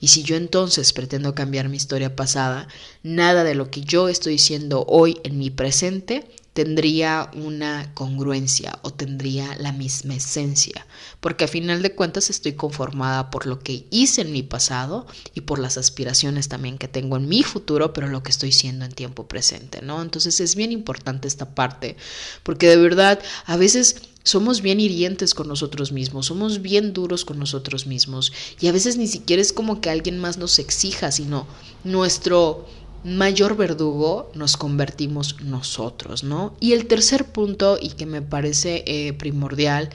Y 0.01 0.09
si 0.09 0.23
yo 0.23 0.35
entonces 0.35 0.91
pretendo 0.91 1.33
cambiar 1.33 1.69
mi 1.69 1.77
historia 1.77 2.13
pasada, 2.13 2.67
nada 3.03 3.45
de 3.45 3.55
lo 3.55 3.71
que 3.71 3.81
yo 3.81 4.09
estoy 4.09 4.33
diciendo 4.33 4.83
hoy 4.89 5.17
en 5.23 5.37
mi 5.37 5.49
presente 5.49 6.29
tendría 6.59 7.31
una 7.35 7.89
congruencia 7.93 8.79
o 8.81 8.91
tendría 8.91 9.55
la 9.59 9.71
misma 9.71 10.15
esencia, 10.15 10.85
porque 11.21 11.45
a 11.45 11.47
final 11.47 11.81
de 11.81 11.95
cuentas 11.95 12.29
estoy 12.29 12.51
conformada 12.51 13.31
por 13.31 13.45
lo 13.45 13.59
que 13.61 13.85
hice 13.91 14.23
en 14.23 14.33
mi 14.33 14.43
pasado 14.43 15.07
y 15.33 15.39
por 15.39 15.57
las 15.57 15.77
aspiraciones 15.77 16.49
también 16.49 16.77
que 16.77 16.89
tengo 16.89 17.15
en 17.15 17.29
mi 17.29 17.43
futuro, 17.43 17.93
pero 17.93 18.09
lo 18.09 18.23
que 18.23 18.31
estoy 18.31 18.51
siendo 18.51 18.83
en 18.83 18.91
tiempo 18.91 19.25
presente, 19.25 19.81
¿no? 19.81 20.01
Entonces 20.01 20.41
es 20.41 20.55
bien 20.55 20.73
importante 20.73 21.29
esta 21.29 21.55
parte, 21.55 21.95
porque 22.43 22.67
de 22.67 22.75
verdad 22.75 23.21
a 23.45 23.55
veces 23.55 23.95
somos 24.23 24.61
bien 24.61 24.81
hirientes 24.81 25.33
con 25.33 25.47
nosotros 25.47 25.93
mismos, 25.93 26.25
somos 26.25 26.61
bien 26.61 26.91
duros 26.91 27.23
con 27.23 27.39
nosotros 27.39 27.87
mismos 27.87 28.33
y 28.59 28.67
a 28.67 28.73
veces 28.73 28.97
ni 28.97 29.07
siquiera 29.07 29.41
es 29.41 29.53
como 29.53 29.79
que 29.79 29.91
alguien 29.91 30.19
más 30.19 30.37
nos 30.37 30.59
exija, 30.59 31.09
sino 31.13 31.47
nuestro 31.85 32.67
mayor 33.03 33.55
verdugo 33.55 34.31
nos 34.35 34.57
convertimos 34.57 35.41
nosotros, 35.41 36.23
¿no? 36.23 36.55
Y 36.59 36.73
el 36.73 36.87
tercer 36.87 37.25
punto, 37.25 37.77
y 37.79 37.89
que 37.89 38.05
me 38.05 38.21
parece 38.21 38.83
eh, 38.85 39.13
primordial, 39.13 39.89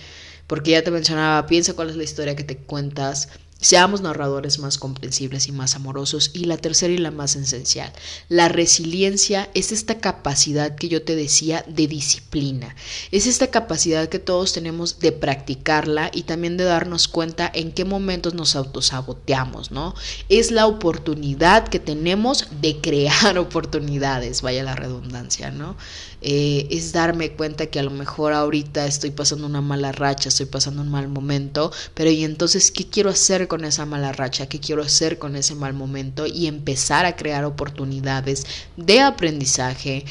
porque 0.47 0.73
ya 0.73 0.85
te 0.85 0.91
mencionaba, 0.91 1.47
piensa 1.47 1.75
cuál 1.75 1.91
es 1.91 1.97
la 1.97 2.05
historia 2.05 2.37
que 2.37 2.45
te 2.45 2.57
cuentas, 2.57 3.31
Seamos 3.65 4.03
narradores 4.03 4.59
más 4.59 4.77
comprensibles 4.77 5.49
y 5.49 5.53
más 5.53 5.75
amorosos. 5.75 6.33
Y 6.35 6.45
la 6.45 6.59
tercera 6.59 6.93
y 6.93 6.99
la 6.99 7.11
más 7.11 7.35
esencial, 7.35 7.91
la 8.29 8.51
resiliencia 8.51 9.49
es 9.55 9.73
esta 9.73 10.01
capacidad 10.01 10.75
que 10.75 10.89
yo 10.89 11.03
te 11.03 11.17
decía 11.17 11.65
de 11.67 11.87
disciplina. 11.87 12.77
Es 13.11 13.27
esta 13.27 13.47
capacidad 13.47 14.11
que 14.11 14.19
todos 14.19 14.53
tenemos 14.53 14.99
de 14.99 15.13
practicarla 15.13 16.11
y 16.13 16.25
también 16.25 16.59
de 16.59 16.65
darnos 16.65 17.09
cuenta 17.09 17.51
en 17.55 17.73
qué 17.73 17.87
momentos 17.87 18.35
nos 18.35 18.55
autosaboteamos, 18.55 19.71
¿no? 19.71 19.95
Es 20.29 20.51
la 20.51 20.67
oportunidad 20.67 21.67
que 21.67 21.79
tenemos 21.79 22.49
de 22.61 22.83
crear 22.83 23.39
oportunidades, 23.39 24.43
vaya 24.43 24.63
la 24.63 24.77
redundancia, 24.77 25.51
¿no? 25.51 25.75
Eh, 26.21 26.69
es 26.71 26.93
darme 26.93 27.33
cuenta 27.33 27.67
que 27.67 27.79
a 27.79 27.83
lo 27.83 27.91
mejor 27.91 28.35
ahorita 28.35 28.87
estoy 28.87 29.11
pasando 29.11 29.47
una 29.47 29.61
mala 29.61 29.93
racha, 29.93 30.29
estoy 30.29 30.47
pasando 30.47 30.83
un 30.83 30.91
mal 30.91 31.09
momento, 31.09 31.71
pero 31.95 32.11
y 32.11 32.25
entonces, 32.25 32.71
¿qué 32.71 32.87
quiero 32.87 33.11
hacer 33.11 33.47
con 33.55 33.65
esa 33.65 33.87
mala 33.87 34.11
racha? 34.11 34.49
¿Qué 34.49 34.59
quiero 34.59 34.83
hacer 34.83 35.17
con 35.17 35.37
ese 35.37 35.55
mal 35.55 35.75
momento? 35.75 36.27
Y 36.27 36.49
empezar 36.49 37.07
a 37.07 37.15
crear 37.15 37.45
oportunidades 37.45 38.45
de 38.77 39.01
aprendizaje, 39.01 40.05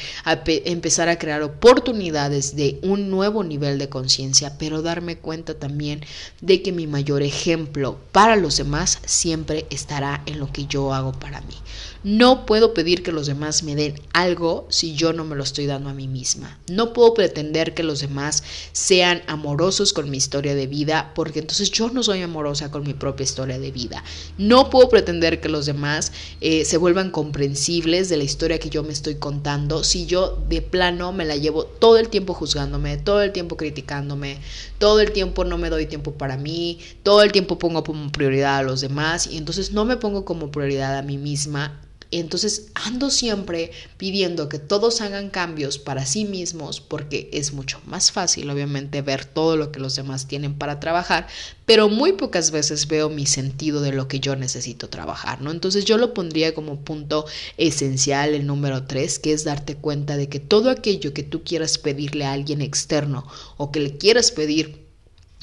empezar 0.46 1.10
a 1.10 1.18
crear 1.18 1.42
oportunidades 1.42 2.56
de 2.56 2.78
un 2.80 3.10
nuevo 3.10 3.44
nivel 3.44 3.78
de 3.78 3.90
conciencia, 3.90 4.56
pero 4.56 4.80
darme 4.80 5.18
cuenta 5.18 5.58
también 5.58 6.00
de 6.40 6.62
que 6.62 6.72
mi 6.72 6.86
mayor 6.86 7.22
ejemplo 7.22 7.98
para 8.12 8.36
los 8.36 8.56
demás 8.56 8.98
siempre 9.04 9.66
estará 9.68 10.22
en 10.24 10.38
lo 10.38 10.50
que 10.50 10.64
yo 10.64 10.94
hago 10.94 11.12
para 11.12 11.42
mí. 11.42 11.56
No 12.04 12.44
puedo 12.44 12.74
pedir 12.74 13.02
que 13.02 13.12
los 13.12 13.26
demás 13.26 13.62
me 13.62 13.74
den 13.74 13.98
algo 14.12 14.66
si 14.68 14.94
yo 14.94 15.14
no 15.14 15.24
me 15.24 15.36
lo 15.36 15.42
estoy 15.42 15.64
dando 15.64 15.88
a 15.88 15.94
mí 15.94 16.06
misma. 16.06 16.58
No 16.70 16.92
puedo 16.92 17.14
pretender 17.14 17.72
que 17.72 17.82
los 17.82 18.00
demás 18.00 18.42
sean 18.72 19.22
amorosos 19.26 19.94
con 19.94 20.10
mi 20.10 20.18
historia 20.18 20.54
de 20.54 20.66
vida 20.66 21.12
porque 21.14 21.38
entonces 21.38 21.70
yo 21.70 21.88
no 21.88 22.02
soy 22.02 22.20
amorosa 22.20 22.70
con 22.70 22.82
mi 22.82 22.92
propia 22.92 23.24
historia 23.24 23.58
de 23.58 23.70
vida. 23.70 24.04
No 24.36 24.68
puedo 24.68 24.90
pretender 24.90 25.40
que 25.40 25.48
los 25.48 25.64
demás 25.64 26.12
eh, 26.42 26.66
se 26.66 26.76
vuelvan 26.76 27.10
comprensibles 27.10 28.10
de 28.10 28.18
la 28.18 28.24
historia 28.24 28.58
que 28.58 28.68
yo 28.68 28.82
me 28.82 28.92
estoy 28.92 29.14
contando 29.14 29.82
si 29.82 30.04
yo 30.04 30.44
de 30.46 30.60
plano 30.60 31.10
me 31.10 31.24
la 31.24 31.36
llevo 31.36 31.64
todo 31.64 31.96
el 31.96 32.10
tiempo 32.10 32.34
juzgándome, 32.34 32.98
todo 32.98 33.22
el 33.22 33.32
tiempo 33.32 33.56
criticándome, 33.56 34.40
todo 34.76 35.00
el 35.00 35.10
tiempo 35.12 35.44
no 35.44 35.56
me 35.56 35.70
doy 35.70 35.86
tiempo 35.86 36.12
para 36.12 36.36
mí, 36.36 36.80
todo 37.02 37.22
el 37.22 37.32
tiempo 37.32 37.58
pongo 37.58 37.82
como 37.82 38.12
prioridad 38.12 38.58
a 38.58 38.62
los 38.62 38.82
demás 38.82 39.26
y 39.26 39.38
entonces 39.38 39.72
no 39.72 39.86
me 39.86 39.96
pongo 39.96 40.26
como 40.26 40.50
prioridad 40.50 40.98
a 40.98 41.02
mí 41.02 41.16
misma 41.16 41.80
entonces 42.20 42.70
ando 42.74 43.10
siempre 43.10 43.70
pidiendo 43.96 44.48
que 44.48 44.58
todos 44.58 45.00
hagan 45.00 45.30
cambios 45.30 45.78
para 45.78 46.06
sí 46.06 46.24
mismos 46.24 46.80
porque 46.80 47.28
es 47.32 47.52
mucho 47.52 47.80
más 47.86 48.12
fácil 48.12 48.50
obviamente 48.50 49.02
ver 49.02 49.24
todo 49.24 49.56
lo 49.56 49.72
que 49.72 49.80
los 49.80 49.96
demás 49.96 50.26
tienen 50.26 50.54
para 50.54 50.80
trabajar, 50.80 51.26
pero 51.66 51.88
muy 51.88 52.12
pocas 52.12 52.50
veces 52.50 52.86
veo 52.88 53.08
mi 53.08 53.26
sentido 53.26 53.80
de 53.80 53.92
lo 53.92 54.08
que 54.08 54.20
yo 54.20 54.36
necesito 54.36 54.88
trabajar, 54.88 55.40
¿no? 55.40 55.50
Entonces 55.50 55.84
yo 55.84 55.98
lo 55.98 56.14
pondría 56.14 56.54
como 56.54 56.80
punto 56.80 57.26
esencial 57.56 58.34
el 58.34 58.46
número 58.46 58.84
tres, 58.84 59.18
que 59.18 59.32
es 59.32 59.44
darte 59.44 59.76
cuenta 59.76 60.16
de 60.16 60.28
que 60.28 60.40
todo 60.40 60.70
aquello 60.70 61.14
que 61.14 61.22
tú 61.22 61.42
quieras 61.42 61.78
pedirle 61.78 62.24
a 62.24 62.32
alguien 62.32 62.60
externo 62.60 63.26
o 63.56 63.70
que 63.72 63.80
le 63.80 63.96
quieras 63.96 64.30
pedir 64.30 64.83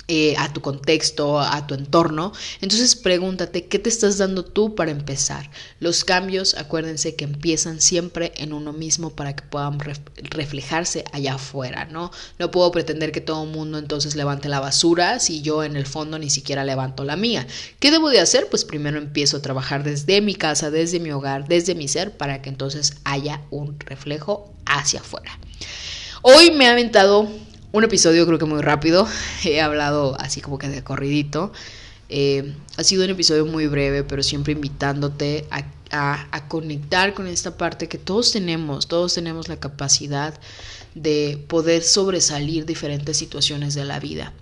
eh, 0.08 0.36
a 0.38 0.52
tu 0.52 0.62
contexto, 0.62 1.40
a 1.40 1.68
tu 1.68 1.74
entorno. 1.74 2.34
Entonces 2.60 2.96
pregúntate, 2.96 3.68
¿qué 3.68 3.80
te 3.80 3.88
estás 3.90 4.18
dando 4.18 4.44
tú 4.44 4.76
para 4.76 4.92
empezar? 4.92 5.50
Los 5.80 6.04
cambios, 6.04 6.56
acuérdense 6.56 7.16
que 7.16 7.24
empiezan 7.24 7.80
siempre 7.80 8.34
en 8.36 8.52
uno 8.52 8.74
mismo 8.74 9.12
para 9.12 9.36
que 9.36 9.44
puedan 9.44 9.80
reflejarse 9.80 11.06
allá 11.14 11.36
afuera, 11.36 11.86
¿no? 11.86 12.12
No 12.40 12.52
puedo 12.52 12.72
pretender 12.72 13.12
que 13.12 13.22
todo 13.22 13.44
el 13.44 13.52
mundo 13.52 13.78
entonces 13.78 14.16
levante 14.16 14.50
la 14.50 14.60
basura 14.60 15.20
si 15.20 15.42
yo 15.42 15.64
en 15.64 15.76
el 15.76 15.86
fondo 15.86 16.20
ni 16.20 16.30
siquiera 16.30 16.66
levanto 16.66 17.04
la 17.04 17.16
mía. 17.16 17.48
¿Qué 17.80 17.92
debo 17.92 18.10
de 18.10 18.20
hacer? 18.20 18.48
Pues 18.50 18.66
primero 18.66 18.98
empiezo 18.98 19.38
a 19.38 19.42
trabajar 19.42 19.84
desde 19.84 20.20
mi 20.20 20.36
casa, 20.36 20.72
desde 20.72 21.00
mi 21.00 21.12
hogar, 21.12 21.48
desde 21.48 21.76
mi 21.76 21.88
ser, 21.88 22.18
para 22.18 22.42
que 22.42 22.50
entonces 22.50 22.98
haya 23.04 23.42
un 23.50 23.80
reflejo 23.80 24.52
hacia 24.66 25.00
afuera. 25.00 25.40
Hoy 26.22 26.52
me 26.52 26.68
ha 26.68 26.72
aventado 26.72 27.30
un 27.74 27.84
episodio 27.86 28.26
creo 28.26 28.38
que 28.38 28.46
muy 28.46 28.62
rápido, 28.62 29.08
he 29.46 29.62
hablado 29.62 30.16
así 30.20 30.42
como 30.42 30.58
que 30.58 30.70
de 30.70 30.84
corridito. 30.84 31.52
Eh, 32.10 32.54
ha 32.76 32.84
sido 32.84 33.06
un 33.06 33.12
episodio 33.12 33.46
muy 33.46 33.68
breve, 33.68 34.04
pero 34.04 34.22
siempre 34.22 34.52
invitándote 34.52 35.48
a, 35.50 35.64
a, 35.92 36.48
conectar 36.50 37.14
con 37.14 37.28
esta 37.28 37.58
parte 37.58 37.88
que 37.88 37.98
todos 37.98 38.34
tenemos, 38.34 38.88
todos 38.88 39.14
tenemos 39.14 39.48
la 39.48 39.62
capacidad 39.62 40.38
de 40.94 41.42
poder 41.48 41.84
sobresalir 41.84 42.66
diferentes 42.66 43.16
situaciones 43.16 43.76
de 43.76 43.86
la 43.86 44.02
vida. 44.02 44.34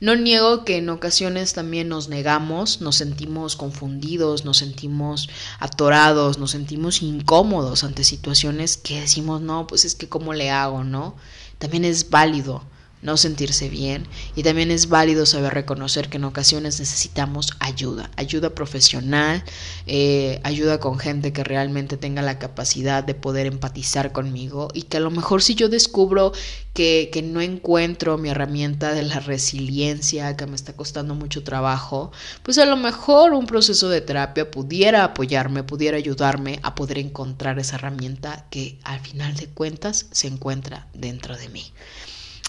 No 0.00 0.16
niego 0.16 0.64
que 0.64 0.78
en 0.78 0.88
ocasiones 0.88 1.52
también 1.52 1.88
nos 1.88 2.08
negamos, 2.08 2.80
nos 2.80 2.96
sentimos 2.96 3.54
confundidos, 3.54 4.44
nos 4.44 4.58
sentimos 4.58 5.28
atorados, 5.60 6.38
nos 6.38 6.50
sentimos 6.50 7.02
incómodos 7.02 7.84
ante 7.84 8.02
situaciones 8.02 8.76
que 8.76 9.00
decimos, 9.00 9.42
no, 9.42 9.68
pues 9.68 9.84
es 9.84 9.94
que 9.94 10.08
cómo 10.08 10.34
le 10.34 10.50
hago, 10.50 10.82
¿no? 10.82 11.14
También 11.58 11.84
es 11.84 12.10
válido 12.10 12.64
no 13.02 13.16
sentirse 13.16 13.68
bien 13.68 14.06
y 14.36 14.42
también 14.44 14.70
es 14.70 14.88
válido 14.88 15.26
saber 15.26 15.52
reconocer 15.52 16.08
que 16.08 16.16
en 16.16 16.24
ocasiones 16.24 16.78
necesitamos 16.78 17.52
ayuda, 17.58 18.10
ayuda 18.16 18.54
profesional, 18.54 19.44
eh, 19.86 20.40
ayuda 20.44 20.78
con 20.78 20.98
gente 20.98 21.32
que 21.32 21.44
realmente 21.44 21.96
tenga 21.96 22.22
la 22.22 22.38
capacidad 22.38 23.04
de 23.04 23.14
poder 23.14 23.46
empatizar 23.46 24.12
conmigo 24.12 24.68
y 24.72 24.82
que 24.82 24.98
a 24.98 25.00
lo 25.00 25.10
mejor 25.10 25.42
si 25.42 25.54
yo 25.54 25.68
descubro 25.68 26.32
que, 26.72 27.10
que 27.12 27.22
no 27.22 27.40
encuentro 27.40 28.16
mi 28.18 28.30
herramienta 28.30 28.94
de 28.94 29.02
la 29.02 29.20
resiliencia, 29.20 30.36
que 30.36 30.46
me 30.46 30.54
está 30.56 30.74
costando 30.74 31.14
mucho 31.14 31.42
trabajo, 31.42 32.12
pues 32.42 32.58
a 32.58 32.64
lo 32.64 32.76
mejor 32.76 33.34
un 33.34 33.46
proceso 33.46 33.88
de 33.88 34.00
terapia 34.00 34.50
pudiera 34.50 35.04
apoyarme, 35.04 35.64
pudiera 35.64 35.96
ayudarme 35.96 36.60
a 36.62 36.74
poder 36.74 36.98
encontrar 36.98 37.58
esa 37.58 37.76
herramienta 37.76 38.46
que 38.50 38.78
al 38.84 39.00
final 39.00 39.34
de 39.34 39.48
cuentas 39.48 40.06
se 40.12 40.28
encuentra 40.28 40.86
dentro 40.94 41.36
de 41.36 41.48
mí. 41.48 41.72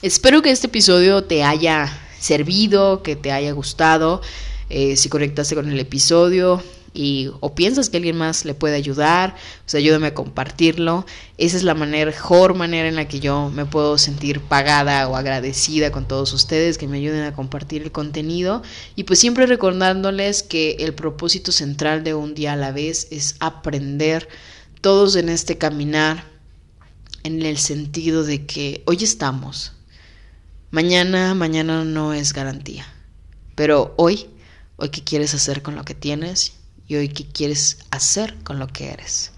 Espero 0.03 0.41
que 0.41 0.51
este 0.51 0.67
episodio 0.67 1.23
te 1.23 1.45
haya 1.45 1.89
servido, 2.19 3.03
que 3.03 3.15
te 3.15 3.31
haya 3.31 3.53
gustado. 3.53 4.21
Eh, 4.69 4.97
si 4.97 5.07
conectaste 5.07 5.55
con 5.55 5.71
el 5.71 5.79
episodio 5.79 6.61
y 6.93 7.29
o 7.39 7.55
piensas 7.55 7.89
que 7.89 7.95
alguien 7.95 8.17
más 8.17 8.43
le 8.43 8.53
puede 8.53 8.75
ayudar, 8.75 9.37
pues 9.63 9.75
ayúdame 9.75 10.07
a 10.07 10.13
compartirlo. 10.13 11.05
Esa 11.37 11.55
es 11.55 11.63
la 11.63 11.73
mejor 11.73 12.53
manera 12.53 12.89
en 12.89 12.97
la 12.97 13.07
que 13.07 13.21
yo 13.21 13.49
me 13.49 13.63
puedo 13.63 13.97
sentir 13.97 14.41
pagada 14.41 15.07
o 15.07 15.15
agradecida 15.15 15.89
con 15.93 16.05
todos 16.05 16.33
ustedes 16.33 16.77
que 16.77 16.89
me 16.89 16.97
ayuden 16.97 17.23
a 17.23 17.33
compartir 17.33 17.81
el 17.81 17.93
contenido 17.93 18.61
y 18.97 19.05
pues 19.05 19.19
siempre 19.19 19.45
recordándoles 19.45 20.43
que 20.43 20.71
el 20.79 20.93
propósito 20.93 21.53
central 21.53 22.03
de 22.03 22.13
un 22.13 22.33
día 22.33 22.51
a 22.51 22.57
la 22.57 22.73
vez 22.73 23.07
es 23.09 23.37
aprender 23.39 24.27
todos 24.81 25.15
en 25.15 25.29
este 25.29 25.57
caminar 25.57 26.25
en 27.23 27.41
el 27.43 27.57
sentido 27.57 28.25
de 28.25 28.45
que 28.45 28.83
hoy 28.85 28.97
estamos, 29.01 29.71
Mañana, 30.73 31.35
mañana 31.35 31.83
no 31.83 32.15
es 32.15 32.33
garantía. 32.33 32.91
Pero 33.53 33.93
hoy, 33.95 34.25
hoy 34.77 34.89
qué 34.89 35.03
quieres 35.03 35.35
hacer 35.35 35.61
con 35.61 35.75
lo 35.75 35.85
que 35.85 35.93
tienes 35.93 36.53
y 36.87 36.95
hoy 36.95 37.09
qué 37.09 37.27
quieres 37.27 37.77
hacer 37.91 38.33
con 38.43 38.57
lo 38.57 38.65
que 38.65 38.89
eres. 38.89 39.33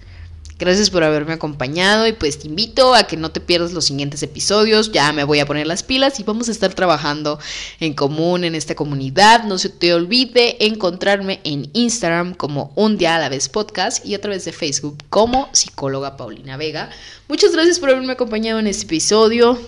Gracias 0.58 0.90
por 0.90 1.04
haberme 1.04 1.34
acompañado 1.34 2.08
y 2.08 2.14
pues 2.14 2.40
te 2.40 2.48
invito 2.48 2.96
a 2.96 3.04
que 3.04 3.18
no 3.18 3.32
te 3.32 3.42
pierdas 3.42 3.74
los 3.74 3.84
siguientes 3.84 4.24
episodios. 4.24 4.94
Ya 4.94 5.12
me 5.12 5.26
voy 5.26 5.42
a 5.42 5.46
poner 5.46 5.68
las 5.68 5.84
pilas 5.84 6.22
y 6.22 6.24
vamos 6.24 6.48
a 6.48 6.54
estar 6.54 6.74
trabajando 6.74 7.38
en 7.82 7.96
común 7.96 8.46
en 8.46 8.56
esta 8.56 8.74
comunidad. 8.74 9.44
No 9.44 9.58
se 9.58 9.68
te 9.68 9.94
olvide 9.94 10.66
encontrarme 10.66 11.42
en 11.44 11.70
Instagram 11.74 12.34
como 12.34 12.72
un 12.76 12.98
día 12.98 13.18
a 13.18 13.20
la 13.20 13.28
vez 13.28 13.50
podcast 13.50 14.06
y 14.06 14.14
a 14.16 14.22
través 14.22 14.46
de 14.46 14.54
Facebook 14.54 15.00
como 15.10 15.50
psicóloga 15.52 16.16
Paulina 16.16 16.56
Vega. 16.56 16.92
Muchas 17.28 17.52
gracias 17.52 17.78
por 17.78 17.90
haberme 17.90 18.14
acompañado 18.14 18.58
en 18.60 18.68
este 18.68 18.86
episodio. 18.86 19.60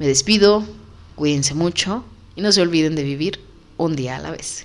Me 0.00 0.06
despido, 0.06 0.64
cuídense 1.14 1.52
mucho 1.52 2.02
y 2.34 2.40
no 2.40 2.52
se 2.52 2.62
olviden 2.62 2.94
de 2.94 3.02
vivir 3.02 3.38
un 3.76 3.96
día 3.96 4.16
a 4.16 4.18
la 4.18 4.30
vez. 4.30 4.64